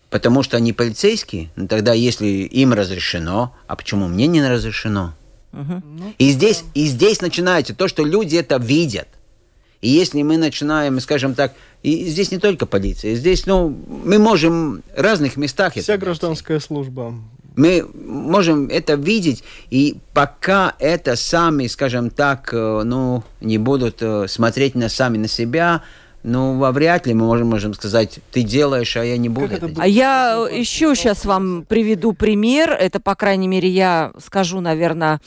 [0.09, 1.49] Потому что они полицейские?
[1.55, 5.13] Ну, тогда если им разрешено, а почему мне не разрешено?
[5.51, 6.13] Угу.
[6.19, 9.09] И, здесь, и здесь начинается то, что люди это видят–
[9.83, 14.81] и если мы начинаем, скажем так, и здесь не только полиция, здесь, ну, мы можем
[14.95, 15.73] в разных местах...
[15.75, 16.67] Вся гражданская найти.
[16.67, 17.13] служба.
[17.57, 24.29] Мы можем это видеть, и пока это сами, скажем так, э, ну, не будут э,
[24.29, 25.83] смотреть на сами на себя,
[26.23, 29.53] ну, во вряд ли мы можем, можем сказать, ты делаешь, а я не буду.
[29.53, 32.71] Это а я еще сейчас вам приведу пример.
[32.71, 35.19] Это, по крайней мере, я скажу, наверное,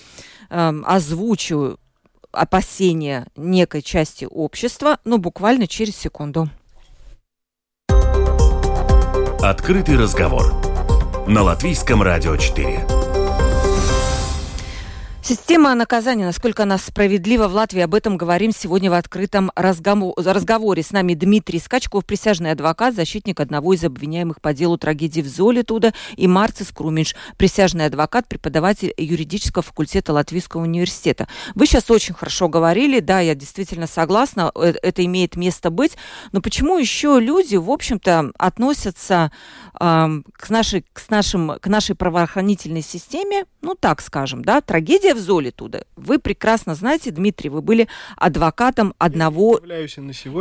[0.48, 1.78] эм, озвучу
[2.36, 6.48] опасения некой части общества, но буквально через секунду.
[9.40, 10.54] Открытый разговор
[11.26, 12.95] на Латвийском радио 4.
[15.28, 20.84] Система наказания, насколько она справедлива в Латвии, об этом говорим сегодня в открытом разговоре.
[20.84, 25.94] С нами Дмитрий Скачков, присяжный адвокат, защитник одного из обвиняемых по делу трагедии в Золитуда,
[26.14, 31.26] и Марцис Круминш, присяжный адвокат, преподаватель юридического факультета Латвийского университета.
[31.56, 35.96] Вы сейчас очень хорошо говорили, да, я действительно согласна, э, это имеет место быть,
[36.30, 39.32] но почему еще люди, в общем-то, относятся
[39.74, 45.20] э, к, нашей, к, нашим, к нашей правоохранительной системе, ну так скажем, да, трагедия в
[45.20, 45.80] Золе туда.
[45.96, 49.60] Вы прекрасно знаете, Дмитрий, вы были адвокатом одного...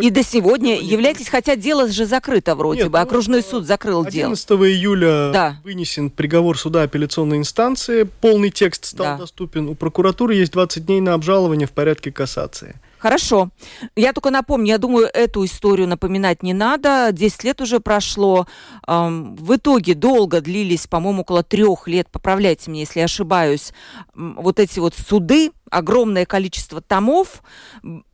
[0.02, 3.66] И до сегодня сегодня являетесь, хотя дело же закрыто вроде Нет, бы, окружной ну, суд
[3.66, 4.60] закрыл 11 дело.
[4.60, 5.62] 11 июля да.
[5.64, 9.18] вынесен приговор суда апелляционной инстанции, полный текст стал да.
[9.18, 9.68] доступен.
[9.70, 12.76] У прокуратуры есть 20 дней на обжалование в порядке кассации.
[13.06, 13.52] Хорошо.
[13.96, 17.10] Я только напомню, я думаю, эту историю напоминать не надо.
[17.12, 18.48] Десять лет уже прошло.
[18.88, 23.74] В итоге долго длились, по-моему, около трех лет, поправляйте меня, если я ошибаюсь,
[24.16, 27.44] вот эти вот суды, огромное количество томов.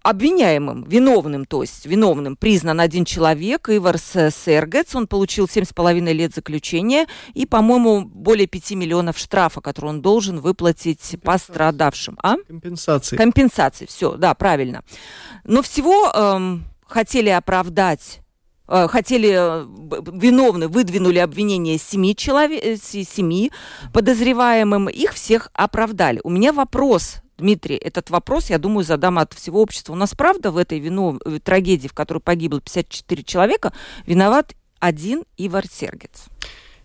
[0.04, 4.96] Обвиняемым, виновным, то есть виновным признан один человек, Иварс Сергец.
[4.96, 10.02] Он получил семь с половиной лет заключения и, по-моему, более пяти миллионов штрафа, который он
[10.02, 12.18] должен выплатить пострадавшим.
[12.24, 12.38] А?
[12.48, 13.16] Компенсации.
[13.16, 14.84] Компенсации, все, да, правильно.
[15.44, 18.22] Но всего эм, хотели оправдать
[18.68, 19.66] э, хотели, э,
[20.14, 23.52] виновны, выдвинули обвинение семи, человек, э, семи
[23.94, 26.22] подозреваемым, их всех оправдали.
[26.24, 29.94] У меня вопрос Дмитрий, этот вопрос, я думаю, задам от всего общества.
[29.94, 33.74] У нас правда в этой вину, в трагедии, в которой погибло 54 человека,
[34.06, 36.26] виноват один Ивар Сергец?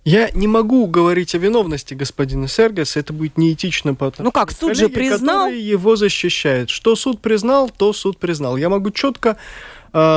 [0.04, 4.52] Я не могу говорить о виновности господина Сергеса, это будет неэтично по отношению Ну как,
[4.52, 5.48] суд коллеге, же признал?
[5.48, 6.70] его защищает.
[6.70, 8.56] Что суд признал, то суд признал.
[8.56, 9.36] Я могу четко Э,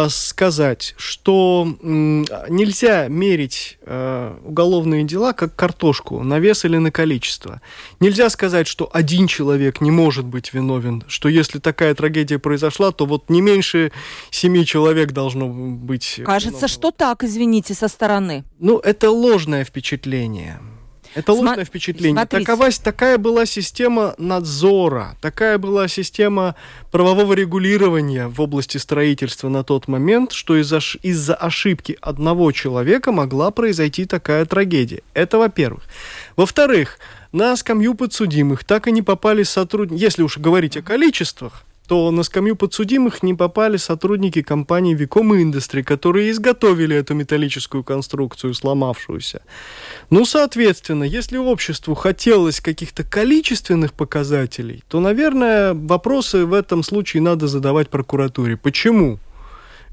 [0.09, 7.61] сказать, что нельзя мерить э, уголовные дела как картошку на вес или на количество.
[7.99, 13.05] Нельзя сказать, что один человек не может быть виновен, что если такая трагедия произошла, то
[13.05, 13.91] вот не меньше
[14.31, 16.21] семи человек должно быть.
[16.25, 16.67] Кажется, виновного.
[16.67, 18.43] что так, извините, со стороны.
[18.59, 20.59] Ну, это ложное впечатление.
[21.19, 22.25] Это ложное Сма- впечатление.
[22.25, 26.55] Такова, такая была система надзора, такая была система
[26.91, 33.51] правового регулирования в области строительства на тот момент, что из-за, из-за ошибки одного человека могла
[33.51, 35.01] произойти такая трагедия.
[35.13, 35.83] Это во-первых.
[36.35, 36.99] Во-вторых,
[37.31, 42.21] на скамью подсудимых так и не попали сотрудники, если уж говорить о количествах, то на
[42.21, 49.41] скамью подсудимых не попали сотрудники компании Vicom Industry, которые изготовили эту металлическую конструкцию, сломавшуюся.
[50.11, 57.47] Ну, соответственно, если обществу хотелось каких-то количественных показателей, то, наверное, вопросы в этом случае надо
[57.47, 58.55] задавать прокуратуре.
[58.55, 59.17] Почему?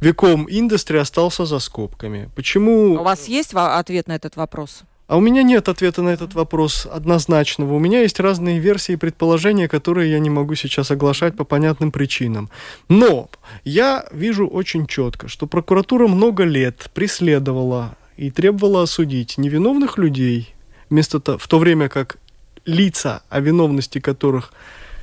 [0.03, 2.29] Виком Industry остался за скобками.
[2.37, 2.93] Почему...
[3.01, 4.83] У вас есть ответ на этот вопрос?
[5.07, 7.75] А у меня нет ответа на этот вопрос однозначного.
[7.75, 11.92] У меня есть разные версии и предположения, которые я не могу сейчас оглашать по понятным
[11.92, 12.51] причинам.
[12.88, 13.31] Но
[13.64, 20.55] я вижу очень четко, что прокуратура много лет преследовала и требовала осудить невиновных людей,
[20.90, 22.19] вместо того, в то время как
[22.64, 24.53] лица, о виновности которых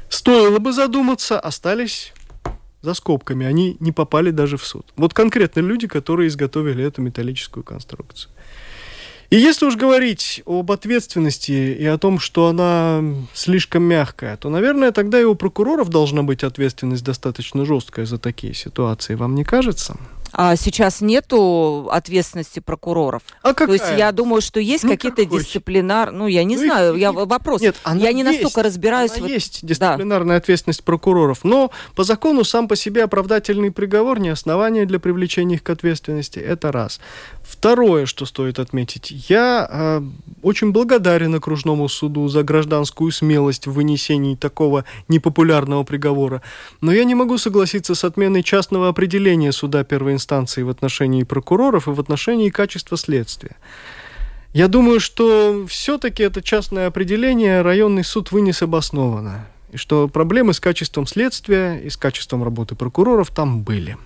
[0.10, 2.14] стоило бы задуматься, остались
[2.82, 3.46] за скобками.
[3.46, 4.86] Они не попали даже в суд.
[4.98, 8.32] Вот конкретно люди, которые изготовили эту металлическую конструкцию.
[9.34, 14.92] И если уж говорить об ответственности и о том, что она слишком мягкая, то, наверное,
[14.92, 19.16] тогда и у прокуроров должна быть ответственность достаточно жесткая за такие ситуации.
[19.16, 19.98] Вам не кажется?
[20.36, 23.22] А сейчас нету ответственности прокуроров.
[23.44, 23.68] А какая?
[23.68, 26.12] То есть я думаю, что есть ну, какие-то дисциплинар...
[26.12, 27.62] Ну, я не ну, знаю, их, я вопрос.
[27.62, 29.16] Нет, я не есть, настолько разбираюсь.
[29.18, 29.30] Она в...
[29.30, 30.42] есть дисциплинарная да.
[30.42, 35.64] ответственность прокуроров, но по закону сам по себе оправдательный приговор не основание для привлечения их
[35.64, 36.40] к ответственности.
[36.40, 37.00] Это раз.
[37.44, 40.02] Второе, что стоит отметить, я э,
[40.42, 46.42] очень благодарен окружному суду за гражданскую смелость в вынесении такого непопулярного приговора,
[46.82, 50.23] но я не могу согласиться с отменой частного определения суда первой инстанции
[50.64, 53.56] в отношении прокуроров и в отношении качества следствия.
[54.54, 60.60] Я думаю, что все-таки это частное определение районный суд вынес обоснованно, и что проблемы с
[60.60, 63.98] качеством следствия и с качеством работы прокуроров там были.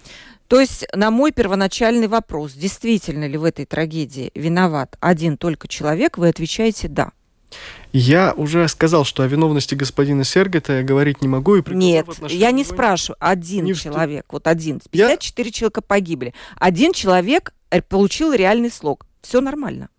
[0.47, 6.17] То есть на мой первоначальный вопрос, действительно ли в этой трагедии виноват один только человек,
[6.17, 7.11] вы отвечаете «да».
[7.93, 11.55] Я уже сказал, что о виновности господина Сергета я говорить не могу.
[11.55, 13.17] И Нет, я не спрашиваю.
[13.19, 14.33] Один не человек, в...
[14.33, 14.79] вот один.
[14.91, 15.51] 54 я...
[15.51, 16.33] человека погибли.
[16.57, 19.05] Один человек э, получил реальный слог.
[19.21, 19.89] Все нормально.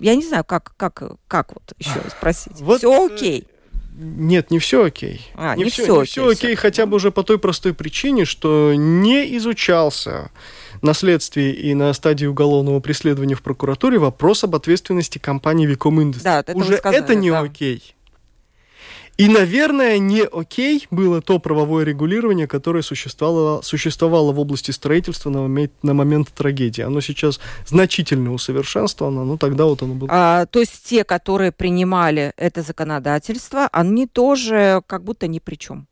[0.00, 2.60] Я не знаю, как, как, как вот еще спросить.
[2.60, 3.46] Вот, все э, окей.
[3.96, 5.24] Нет, не все окей.
[5.36, 8.24] А, не, не все, все, не все окей, хотя бы уже по той простой причине,
[8.24, 10.32] что не изучался
[10.84, 16.22] на следствии и на стадии уголовного преследования в прокуратуре вопрос об ответственности компании Виком Industries.
[16.22, 17.40] Да, это уже сказали, это не да.
[17.40, 17.94] окей.
[19.16, 25.42] И, наверное, не окей было то правовое регулирование, которое существовало, существовало в области строительства на
[25.42, 26.82] момент, на момент трагедии.
[26.82, 30.08] Оно сейчас значительно усовершенствовано, но тогда вот оно было.
[30.12, 35.86] А, то есть те, которые принимали это законодательство, они тоже как будто ни при чем.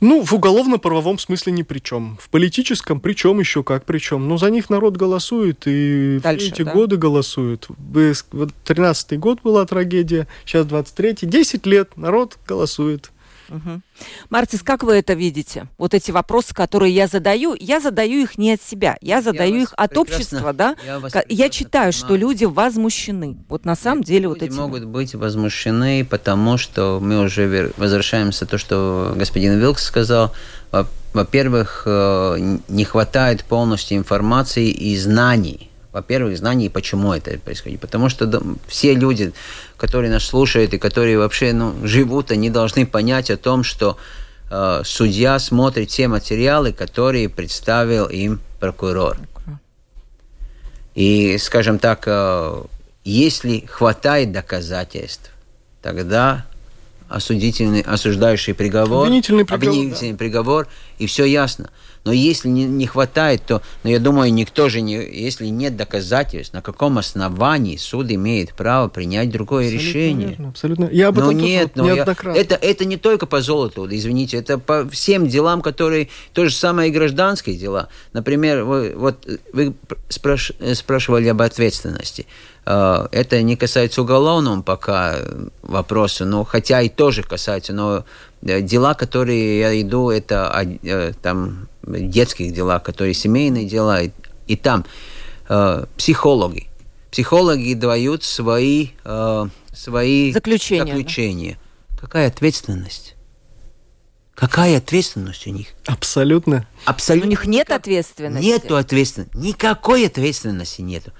[0.00, 2.16] Ну, в уголовно-правовом смысле ни при чем.
[2.20, 4.28] В политическом причем еще как причем.
[4.28, 6.72] Но за них народ голосует, и Дальше, эти да?
[6.72, 7.68] годы голосуют.
[7.68, 11.26] Вот 13-й год была трагедия, сейчас 23-й.
[11.26, 13.10] 10 лет народ голосует.
[13.50, 13.82] Угу.
[14.30, 15.66] Марцис, как вы это видите?
[15.78, 19.62] Вот эти вопросы, которые я задаю, я задаю их не от себя, я задаю я
[19.62, 20.76] их от общества, да?
[20.84, 21.92] Я, я читаю, понимаю.
[21.92, 23.36] что люди возмущены.
[23.48, 24.52] Вот на самом деле люди вот эти...
[24.52, 30.32] могут быть возмущены, потому что мы уже возвращаемся то, что господин Вилкс сказал.
[31.12, 37.80] Во-первых, э, не хватает полностью информации и знаний во-первых, знаний, почему это происходит.
[37.80, 39.32] Потому что да, все люди,
[39.76, 43.96] которые нас слушают и которые вообще ну, живут, они должны понять о том, что
[44.50, 49.16] э, судья смотрит те материалы, которые представил им прокурор.
[50.94, 52.62] И, скажем так, э,
[53.04, 55.30] если хватает доказательств,
[55.82, 56.46] тогда
[57.08, 60.18] осудительный, осуждающий приговор, обвинительный приговор, обвинительный да.
[60.18, 60.68] приговор
[60.98, 61.70] и все ясно.
[62.04, 66.54] Но если не, не хватает, то, ну, я думаю, никто же не, если нет доказательств,
[66.54, 70.28] на каком основании суд имеет право принять другое абсолютно решение?
[70.28, 70.88] Верно, абсолютно.
[70.90, 74.58] Я об этом но нет, но я, это, это не только по золоту, извините, это
[74.58, 77.88] по всем делам, которые то же самое и гражданские дела.
[78.12, 79.74] Например, вы, вот вы
[80.08, 82.26] спраш, спрашивали об ответственности.
[82.64, 85.16] Э, это не касается уголовного пока
[85.62, 88.04] вопроса, но хотя и тоже касается, но
[88.42, 94.10] э, дела, которые я иду, это э, там детских дела, которые семейные дела, и,
[94.46, 94.84] и там
[95.48, 96.68] э, психологи.
[97.10, 100.86] Психологи дают свои, э, свои заключения.
[100.86, 101.58] заключения.
[101.90, 101.98] Да?
[102.02, 103.16] Какая ответственность?
[104.34, 105.68] Какая ответственность у них?
[105.86, 106.66] Абсолютно.
[106.86, 107.26] Абсолютно.
[107.26, 108.46] У них нет ответственности.
[108.46, 109.36] Нету ответственности.
[109.36, 111.12] Никакой ответственности нету.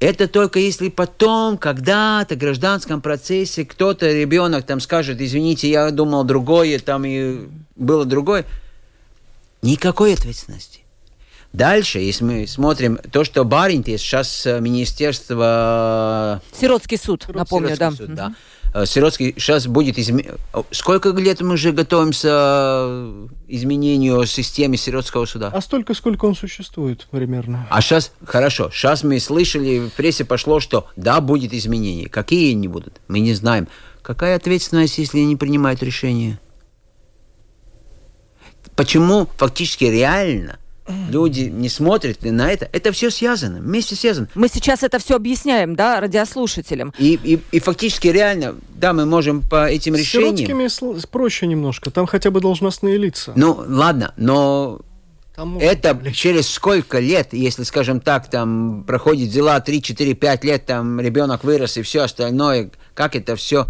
[0.00, 6.24] Это только если потом, когда-то в гражданском процессе кто-то, ребенок там скажет, извините, я думал
[6.24, 8.44] другое, там и было другое.
[9.64, 10.80] Никакой ответственности.
[11.54, 16.42] Дальше, если мы смотрим то, что Баринтис сейчас э, Министерство...
[16.52, 18.34] Сиротский суд, напомню, Сиротский да.
[18.72, 18.86] Суд, да.
[18.86, 20.34] Сиротский сейчас будет изменять...
[20.70, 25.50] Сколько лет мы уже готовимся к изменению системы Сиротского суда?
[25.54, 27.66] А столько, сколько он существует примерно.
[27.70, 32.08] А сейчас, хорошо, сейчас мы слышали, в прессе пошло, что да, будет изменение.
[32.10, 33.68] Какие они будут, мы не знаем.
[34.02, 36.38] Какая ответственность, если не принимают решение?
[38.76, 40.58] Почему фактически реально
[41.08, 44.28] люди не смотрят на это, это все связано, вместе связано.
[44.34, 46.92] Мы сейчас это все объясняем, да, радиослушателям.
[46.98, 50.68] И, и, и фактически реально, да, мы можем по этим решениям...
[50.68, 53.32] С проще немножко, там хотя бы должностные лица.
[53.34, 54.80] Ну, ладно, но
[55.34, 56.16] там это привлечь.
[56.16, 61.44] через сколько лет, если, скажем так, там проходит дела 3, 4, 5 лет, там ребенок
[61.44, 63.66] вырос и все остальное, как это все...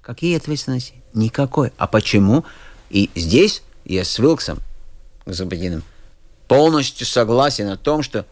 [0.00, 0.94] Какие ответственности?
[1.14, 1.72] Никакой.
[1.76, 2.44] А почему?
[2.90, 3.62] И здесь
[3.94, 4.58] я с Вилксом,
[5.26, 5.82] господином,
[6.48, 8.26] полностью согласен о том, что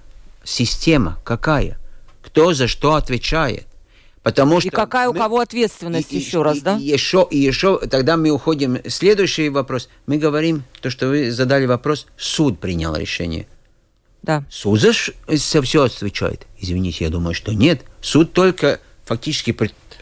[0.44, 1.78] система какая,
[2.22, 3.66] кто за что отвечает.
[4.22, 6.76] Потому что и какая мы, у кого ответственность и, еще и, раз, да?
[6.76, 8.78] И еще, и еще, тогда мы уходим.
[8.86, 9.88] Следующий вопрос.
[10.06, 13.46] Мы говорим, то, что вы задали вопрос, суд принял решение.
[14.22, 14.44] Да.
[14.50, 14.92] Суд за,
[15.26, 16.46] за все отвечает.
[16.58, 17.82] Извините, я думаю, что нет.
[18.02, 19.52] Суд только фактически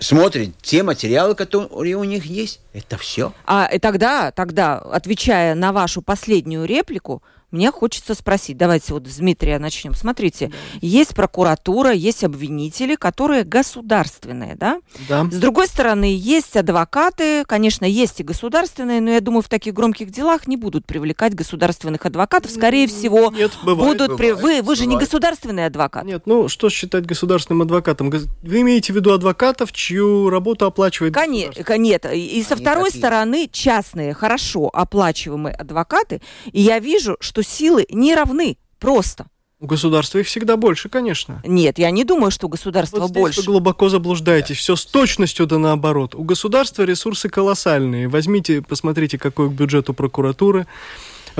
[0.00, 2.60] смотрит те материалы, которые у них есть.
[2.72, 3.32] Это все.
[3.46, 9.16] А и тогда, тогда, отвечая на вашу последнюю реплику, мне хочется спросить, давайте вот с
[9.16, 9.94] Дмитрия начнем.
[9.94, 10.54] Смотрите, да.
[10.82, 14.80] есть прокуратура, есть обвинители, которые государственные, да?
[15.08, 15.24] Да.
[15.30, 20.10] С другой стороны, есть адвокаты, конечно, есть и государственные, но я думаю, в таких громких
[20.10, 22.50] делах не будут привлекать государственных адвокатов.
[22.50, 24.10] Скорее всего, Нет, бывает, будут...
[24.10, 24.32] Бывает, при...
[24.32, 24.78] Вы, вы бывает.
[24.78, 26.04] же не государственный адвокат.
[26.04, 28.10] Нет, ну что считать государственным адвокатом?
[28.10, 32.06] Вы имеете в виду адвокатов, чью работу оплачивает Конечно, нет.
[32.12, 33.00] И со Они второй такие.
[33.00, 36.20] стороны, частные, хорошо оплачиваемые адвокаты,
[36.52, 39.26] и я вижу, что что силы не равны просто.
[39.60, 41.40] У государства их всегда больше, конечно.
[41.44, 43.40] Нет, я не думаю, что у государства вот здесь больше.
[43.40, 44.56] Вы глубоко заблуждаетесь.
[44.56, 44.60] Да.
[44.60, 46.14] Все с точностью да наоборот.
[46.14, 48.08] У государства ресурсы колоссальные.
[48.08, 50.66] Возьмите, посмотрите, какой бюджет у прокуратуры.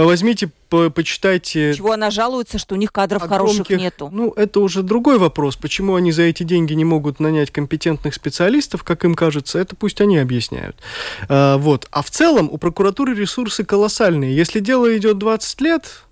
[0.05, 1.75] Возьмите, по почитайте...
[1.75, 4.11] Чего она жалуется, что у них кадров громких, хороших нету?
[4.13, 5.57] Ну, это уже другой вопрос.
[5.57, 10.01] Почему они за эти деньги не могут нанять компетентных специалистов, как им кажется, это пусть
[10.01, 10.77] они объясняют.
[11.29, 11.89] А, вот.
[11.91, 14.37] А в целом у прокуратуры ресурсы колоссальные.
[14.37, 16.03] Если дело идет 20 лет,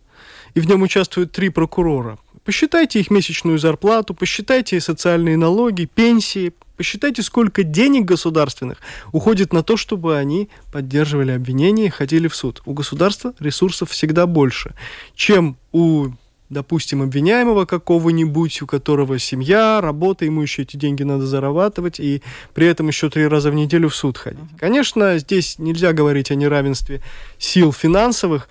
[0.54, 2.18] и в нем участвуют три прокурора.
[2.46, 8.78] Посчитайте их месячную зарплату, посчитайте социальные налоги, пенсии, посчитайте, сколько денег государственных
[9.10, 12.62] уходит на то, чтобы они поддерживали обвинения и ходили в суд.
[12.64, 14.74] У государства ресурсов всегда больше,
[15.16, 16.10] чем у
[16.48, 22.22] допустим, обвиняемого какого-нибудь, у которого семья, работа, ему еще эти деньги надо зарабатывать, и
[22.54, 24.44] при этом еще три раза в неделю в суд ходить.
[24.56, 27.02] Конечно, здесь нельзя говорить о неравенстве
[27.36, 28.48] сил финансовых,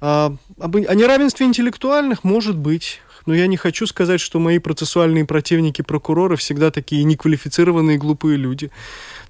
[0.00, 3.00] а, о неравенстве интеллектуальных может быть.
[3.26, 8.70] Но я не хочу сказать, что мои процессуальные противники прокуроры всегда такие неквалифицированные глупые люди.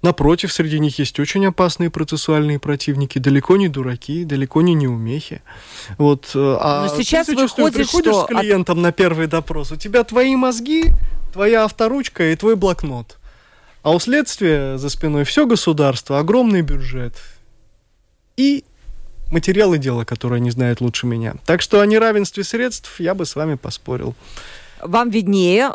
[0.03, 5.41] Напротив, среди них есть очень опасные процессуальные противники, далеко не дураки, далеко не неумехи.
[5.97, 8.25] Вот, э, а Но сейчас ты выходит, приходишь что...
[8.25, 8.83] с клиентом от...
[8.83, 10.93] на первый допрос, у тебя твои мозги,
[11.33, 13.17] твоя авторучка и твой блокнот.
[13.83, 17.15] А у следствия за спиной все государство, огромный бюджет.
[18.37, 18.65] И
[19.31, 21.35] материалы дела, которые они знают лучше меня.
[21.47, 24.15] Так что о неравенстве средств я бы с вами поспорил.
[24.81, 25.71] Вам виднее.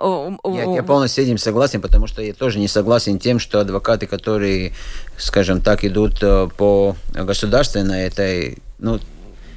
[0.46, 4.06] Нет, я полностью с этим согласен, потому что я тоже не согласен тем, что адвокаты,
[4.06, 4.74] которые,
[5.18, 9.00] скажем так, идут э, по государственной этой, ну,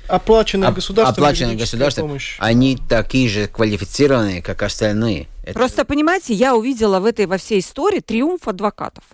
[0.08, 2.36] оплаченные государством, оплаченные государством, помощь.
[2.38, 5.26] они такие же квалифицированные, как остальные.
[5.52, 9.04] Просто понимаете, я увидела в этой во всей истории триумф адвокатов.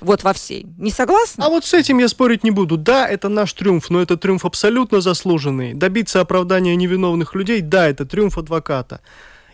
[0.00, 0.66] Вот во всей.
[0.78, 1.42] Не согласны?
[1.42, 2.76] А вот с этим я спорить не буду.
[2.76, 5.74] Да, это наш триумф, но это триумф абсолютно заслуженный.
[5.74, 9.00] Добиться оправдания невиновных людей, да, это триумф адвоката.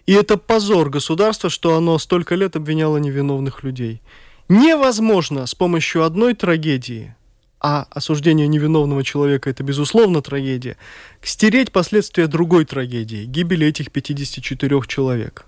[0.07, 4.03] И это позор государства, что оно столько лет обвиняло невиновных людей.
[4.49, 7.15] Невозможно с помощью одной трагедии,
[7.61, 10.77] а осуждение невиновного человека это безусловно трагедия,
[11.23, 15.47] стереть последствия другой трагедии, гибели этих 54 человек.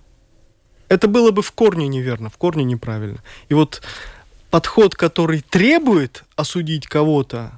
[0.88, 3.18] Это было бы в корне неверно, в корне неправильно.
[3.49, 3.82] И вот
[4.55, 7.51] подход, который требует осудить кого-то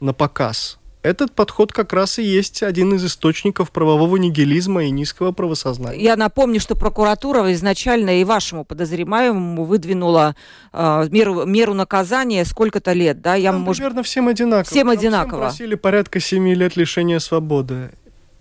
[0.00, 5.32] на показ, этот подход как раз и есть один из источников правового нигилизма и низкого
[5.32, 5.98] правосознания.
[5.98, 10.36] Я напомню, что прокуратура изначально и вашему подозреваемому выдвинула
[10.74, 13.34] э, меру, меру наказания сколько-то лет, да?
[13.34, 13.80] Я, Там может...
[13.80, 14.64] примерно всем одинаково.
[14.64, 15.48] Всем Там одинаково.
[15.48, 17.92] Всем просили порядка семи лет лишения свободы.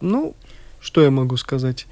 [0.02, 0.36] Ну,
[0.82, 1.88] что я могу сказать?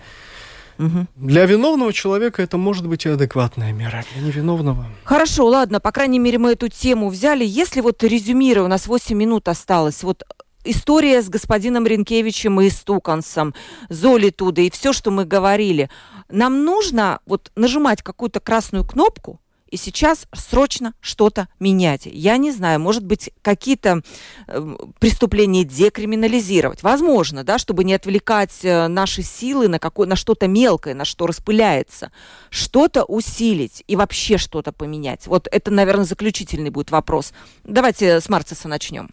[0.80, 1.08] Угу.
[1.18, 4.86] Для виновного человека это может быть и адекватная мера, для невиновного.
[5.04, 7.44] Хорошо, ладно, по крайней мере, мы эту тему взяли.
[7.44, 10.24] Если вот резюмируя, у нас 8 минут осталось, вот
[10.64, 13.54] история с господином Ренкевичем и Стукансом,
[13.90, 15.90] Золи Туда и все, что мы говорили,
[16.30, 22.02] нам нужно вот нажимать какую-то красную кнопку, и сейчас срочно что-то менять.
[22.06, 24.02] Я не знаю, может быть, какие-то
[24.48, 26.84] э, преступления декриминализировать.
[26.84, 31.28] Возможно, да, чтобы не отвлекать э, наши силы на, какое, на что-то мелкое, на что
[31.28, 32.12] распыляется.
[32.50, 35.28] Что-то усилить и вообще что-то поменять.
[35.28, 37.34] Вот это, наверное, заключительный будет вопрос.
[37.64, 39.10] Давайте с Марциса начнем.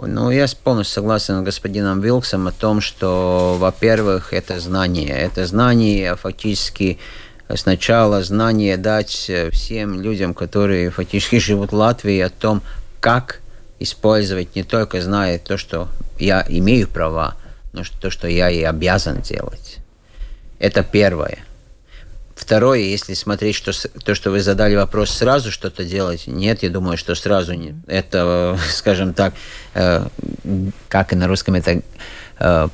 [0.00, 5.10] Ну, я полностью согласен с господином Вилксом о том, что, во-первых, это знание.
[5.10, 6.98] Это знание фактически
[7.56, 12.62] сначала знание дать э, всем людям, которые фактически живут в Латвии, о том,
[13.00, 13.40] как
[13.78, 15.88] использовать не только зная то, что
[16.18, 17.36] я имею права,
[17.72, 19.78] но то, что я и обязан делать.
[20.58, 21.38] Это первое.
[22.34, 23.72] Второе, если смотреть, что
[24.04, 27.74] то, что вы задали вопрос, сразу что-то делать, нет, я думаю, что сразу нет.
[27.86, 29.34] Это, скажем так,
[29.74, 30.06] э,
[30.88, 31.82] как и на русском это
[32.38, 32.68] э,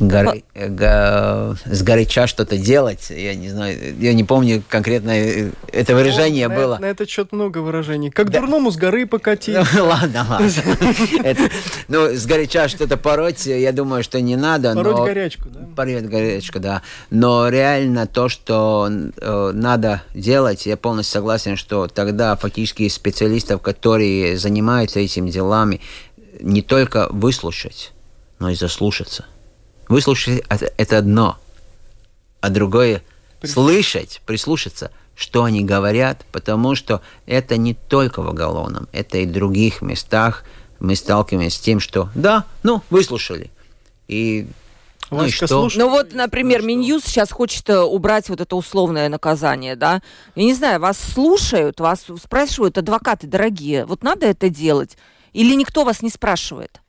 [0.00, 3.10] гор, го, сгоряча что-то делать.
[3.10, 6.78] Я не знаю, я не помню конкретно э, это выражение на, было.
[6.78, 8.10] На этот счет много выражений.
[8.10, 8.40] Как да.
[8.40, 9.56] дурному с горы покатить.
[9.56, 10.50] Ну, ладно, ладно.
[11.88, 14.74] Ну, сгоряча что-то пороть, я думаю, что не надо.
[14.74, 15.60] Пороть горячку, да?
[15.76, 16.82] Пороть горячку, да.
[17.10, 24.36] Но реально то, что э, надо делать, я полностью согласен, что тогда фактически специалистов, которые
[24.36, 25.80] занимаются этими делами,
[26.40, 27.92] не только выслушать,
[28.38, 29.24] но и заслушаться.
[29.88, 31.38] Выслушать– это одно,
[32.40, 33.02] а другое–
[33.42, 39.32] слышать, прислушаться, что они говорят, потому что это не только в уголовном, это и в
[39.32, 40.44] других местах
[40.80, 43.50] мы сталкиваемся с тем, что да, ну, выслушали.
[44.08, 44.48] И
[45.10, 45.68] ну, и что?
[45.74, 50.02] ну вот, например, ну, Минюс сейчас хочет э, убрать вот это условное наказание, да?
[50.34, 54.96] Я не знаю, вас слушают, вас спрашивают адвокаты дорогие, вот надо это делать?
[55.32, 56.80] Или никто вас не спрашивает?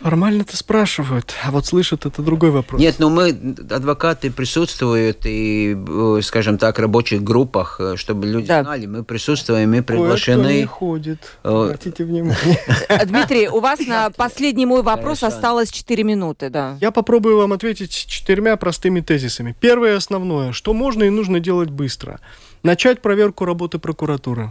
[0.00, 2.80] Формально-то спрашивают, а вот слышат это другой вопрос.
[2.80, 3.28] Нет, но мы,
[3.70, 8.62] адвокаты присутствуют и, э, скажем так, в рабочих группах, э, чтобы люди да.
[8.62, 10.42] знали, мы присутствуем, мы приглашены.
[10.42, 12.58] Кое-кто не ходит, обратите внимание.
[13.04, 16.78] Дмитрий, у вас на последний мой вопрос осталось 4 минуты, да.
[16.80, 19.54] Я попробую вам ответить четырьмя простыми тезисами.
[19.60, 22.20] Первое основное, что можно и нужно делать быстро.
[22.62, 24.48] Начать проверку работы прокуратуры.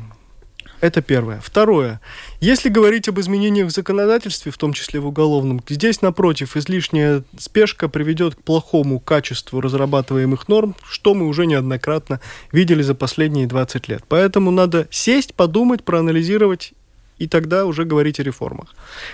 [0.82, 1.41] Это первое.
[1.41, 1.99] Второе.
[2.39, 7.89] Если говорить об изменениях в законодательстве, в том числе в уголовном, здесь, напротив, излишняя спешка
[7.89, 12.21] приведет к плохому качеству разрабатываемых норм, что мы уже неоднократно
[12.53, 14.03] видели за последние 20 лет.
[14.07, 16.73] Поэтому надо сесть, подумать, проанализировать
[17.17, 18.73] и тогда уже говорить о реформах.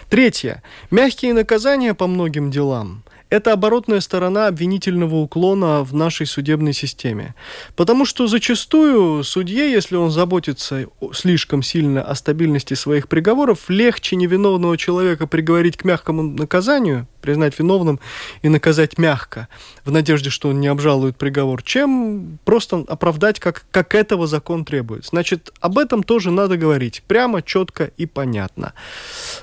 [0.10, 0.62] Третье.
[0.92, 7.36] Мягкие наказания по многим делам– это оборотная сторона обвинительного уклона в нашей судебной системе.
[7.76, 14.78] Потому что зачастую судье, если он заботится слишком сильно о стабильности своих приговоров, легче невиновного
[14.78, 18.00] человека приговорить к мягкому наказанию, признать виновным
[18.44, 19.48] и наказать мягко,
[19.84, 25.06] в надежде, что он не обжалует приговор, чем просто оправдать, как, как этого закон требует.
[25.06, 28.74] Значит, об этом тоже надо говорить прямо, четко и понятно.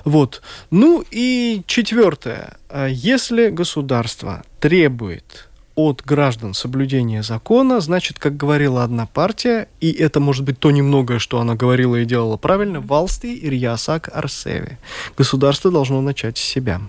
[0.04, 0.42] Вот.
[0.70, 2.56] Ну и четвертое.
[2.74, 10.20] А если государство требует от граждан соблюдения закона, значит, как говорила одна партия, и это
[10.20, 14.78] может быть то немногое, что она говорила и делала правильно, Валсты Ирьясак Арсеви.
[15.18, 16.80] Государство должно начать с себя.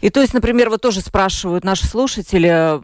[0.00, 2.80] И то есть, например, вот тоже спрашивают наши слушатели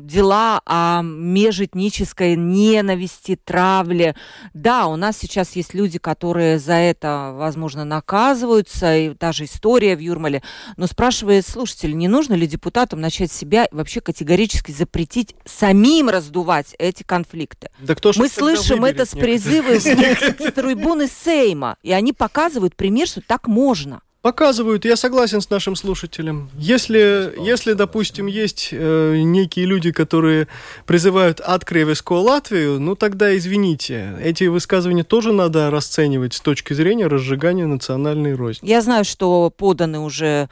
[0.00, 4.14] дела о межэтнической ненависти, травле.
[4.54, 10.00] Да, у нас сейчас есть люди, которые за это, возможно, наказываются, и даже история в
[10.00, 10.42] Юрмале.
[10.76, 17.02] Но спрашивает слушатель, не нужно ли депутатам начать себя вообще категорически запретить самим раздувать эти
[17.02, 17.70] конфликты?
[17.80, 23.20] Да кто Мы слышим это с призывом с трибуны Сейма, и они показывают пример, что
[23.20, 24.02] так можно.
[24.22, 26.48] Показывают, я согласен с нашим слушателем.
[26.56, 30.46] Если, если допустим, есть э, некие люди, которые
[30.86, 37.08] призывают от Кревеско Латвию, ну тогда извините, эти высказывания тоже надо расценивать с точки зрения
[37.08, 38.68] разжигания национальной розни.
[38.68, 40.48] Я знаю, что поданы уже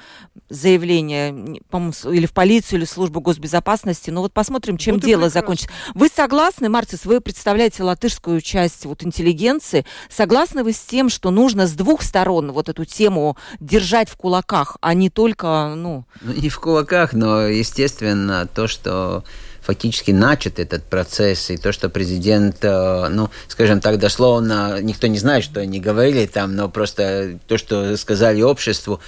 [0.48, 5.70] заявления, или в полицию, или в службу госбезопасности, но вот посмотрим, чем вот дело закончится.
[5.94, 11.68] Вы согласны, Марцис, вы представляете латышскую часть вот интеллигенции, согласны вы с тем, что нужно
[11.68, 16.04] с двух сторон вот эту тему держать в кулаках, а не только, ну...
[16.22, 19.22] ну не в кулаках, но, естественно, то, что
[19.60, 25.18] фактически начат этот процесс, и то, что президент, э, ну, скажем так, дословно, никто не
[25.18, 29.00] знает, что они говорили там, но просто то, что сказали обществу,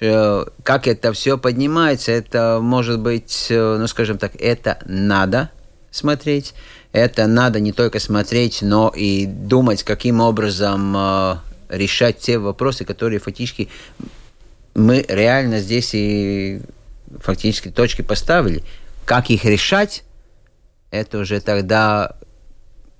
[0.00, 5.50] э, как это все поднимается, это может быть, э, ну, скажем так, это надо
[5.92, 6.54] смотреть,
[6.92, 11.40] это надо не только смотреть, но и думать, каким образом
[11.70, 13.68] решать те вопросы, которые фактически
[14.74, 16.60] мы реально здесь и
[17.18, 18.62] фактически точки поставили.
[19.04, 20.04] Как их решать,
[20.90, 22.16] это уже тогда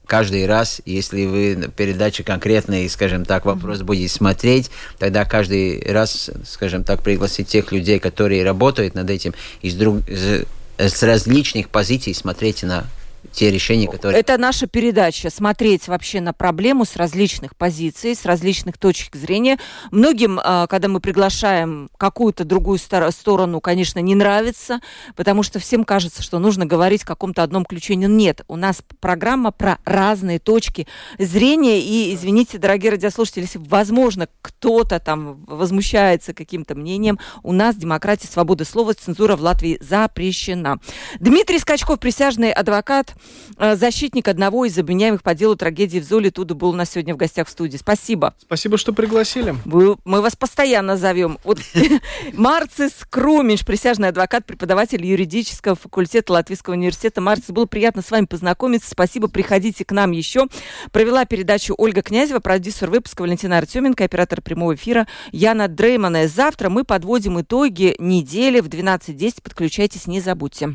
[0.06, 6.82] каждый раз, если вы передачи конкретный, скажем так, вопрос будете смотреть, тогда каждый раз, скажем
[6.82, 12.86] так, пригласить тех людей, которые работают над этим, из друг, с различных позиций смотреть на
[13.32, 14.20] те решения, которые...
[14.20, 19.58] Это наша передача, смотреть вообще на проблему с различных позиций, с различных точек зрения.
[19.90, 24.80] Многим, а, когда мы приглашаем какую-то другую сторону, конечно, не нравится,
[25.16, 27.94] потому что всем кажется, что нужно говорить в каком-то одном ключе.
[27.94, 30.86] Нет, у нас программа про разные точки
[31.18, 38.28] зрения, и, извините, дорогие радиослушатели, если, возможно, кто-то там возмущается каким-то мнением, у нас демократия,
[38.28, 40.78] свобода слова, цензура в Латвии запрещена.
[41.18, 43.09] Дмитрий Скачков, присяжный адвокат,
[43.56, 46.30] Э, защитник одного из обвиняемых по делу трагедии в Золе.
[46.30, 47.76] Туда был у нас сегодня в гостях в студии.
[47.76, 48.34] Спасибо.
[48.40, 49.54] Спасибо, что пригласили.
[49.64, 51.38] Вы, мы вас постоянно зовем.
[51.44, 51.58] Вот
[52.32, 57.20] Марцис Крумиш, присяжный адвокат, преподаватель юридического факультета Латвийского университета.
[57.20, 58.90] Марцис, было приятно с вами познакомиться.
[58.90, 60.46] Спасибо, приходите к нам еще.
[60.92, 66.28] Провела передачу Ольга Князева, продюсер выпуска Валентина Артеменко, оператор прямого эфира Яна Дреймана.
[66.28, 69.42] Завтра мы подводим итоги недели в 12.10.
[69.42, 70.74] Подключайтесь, не забудьте.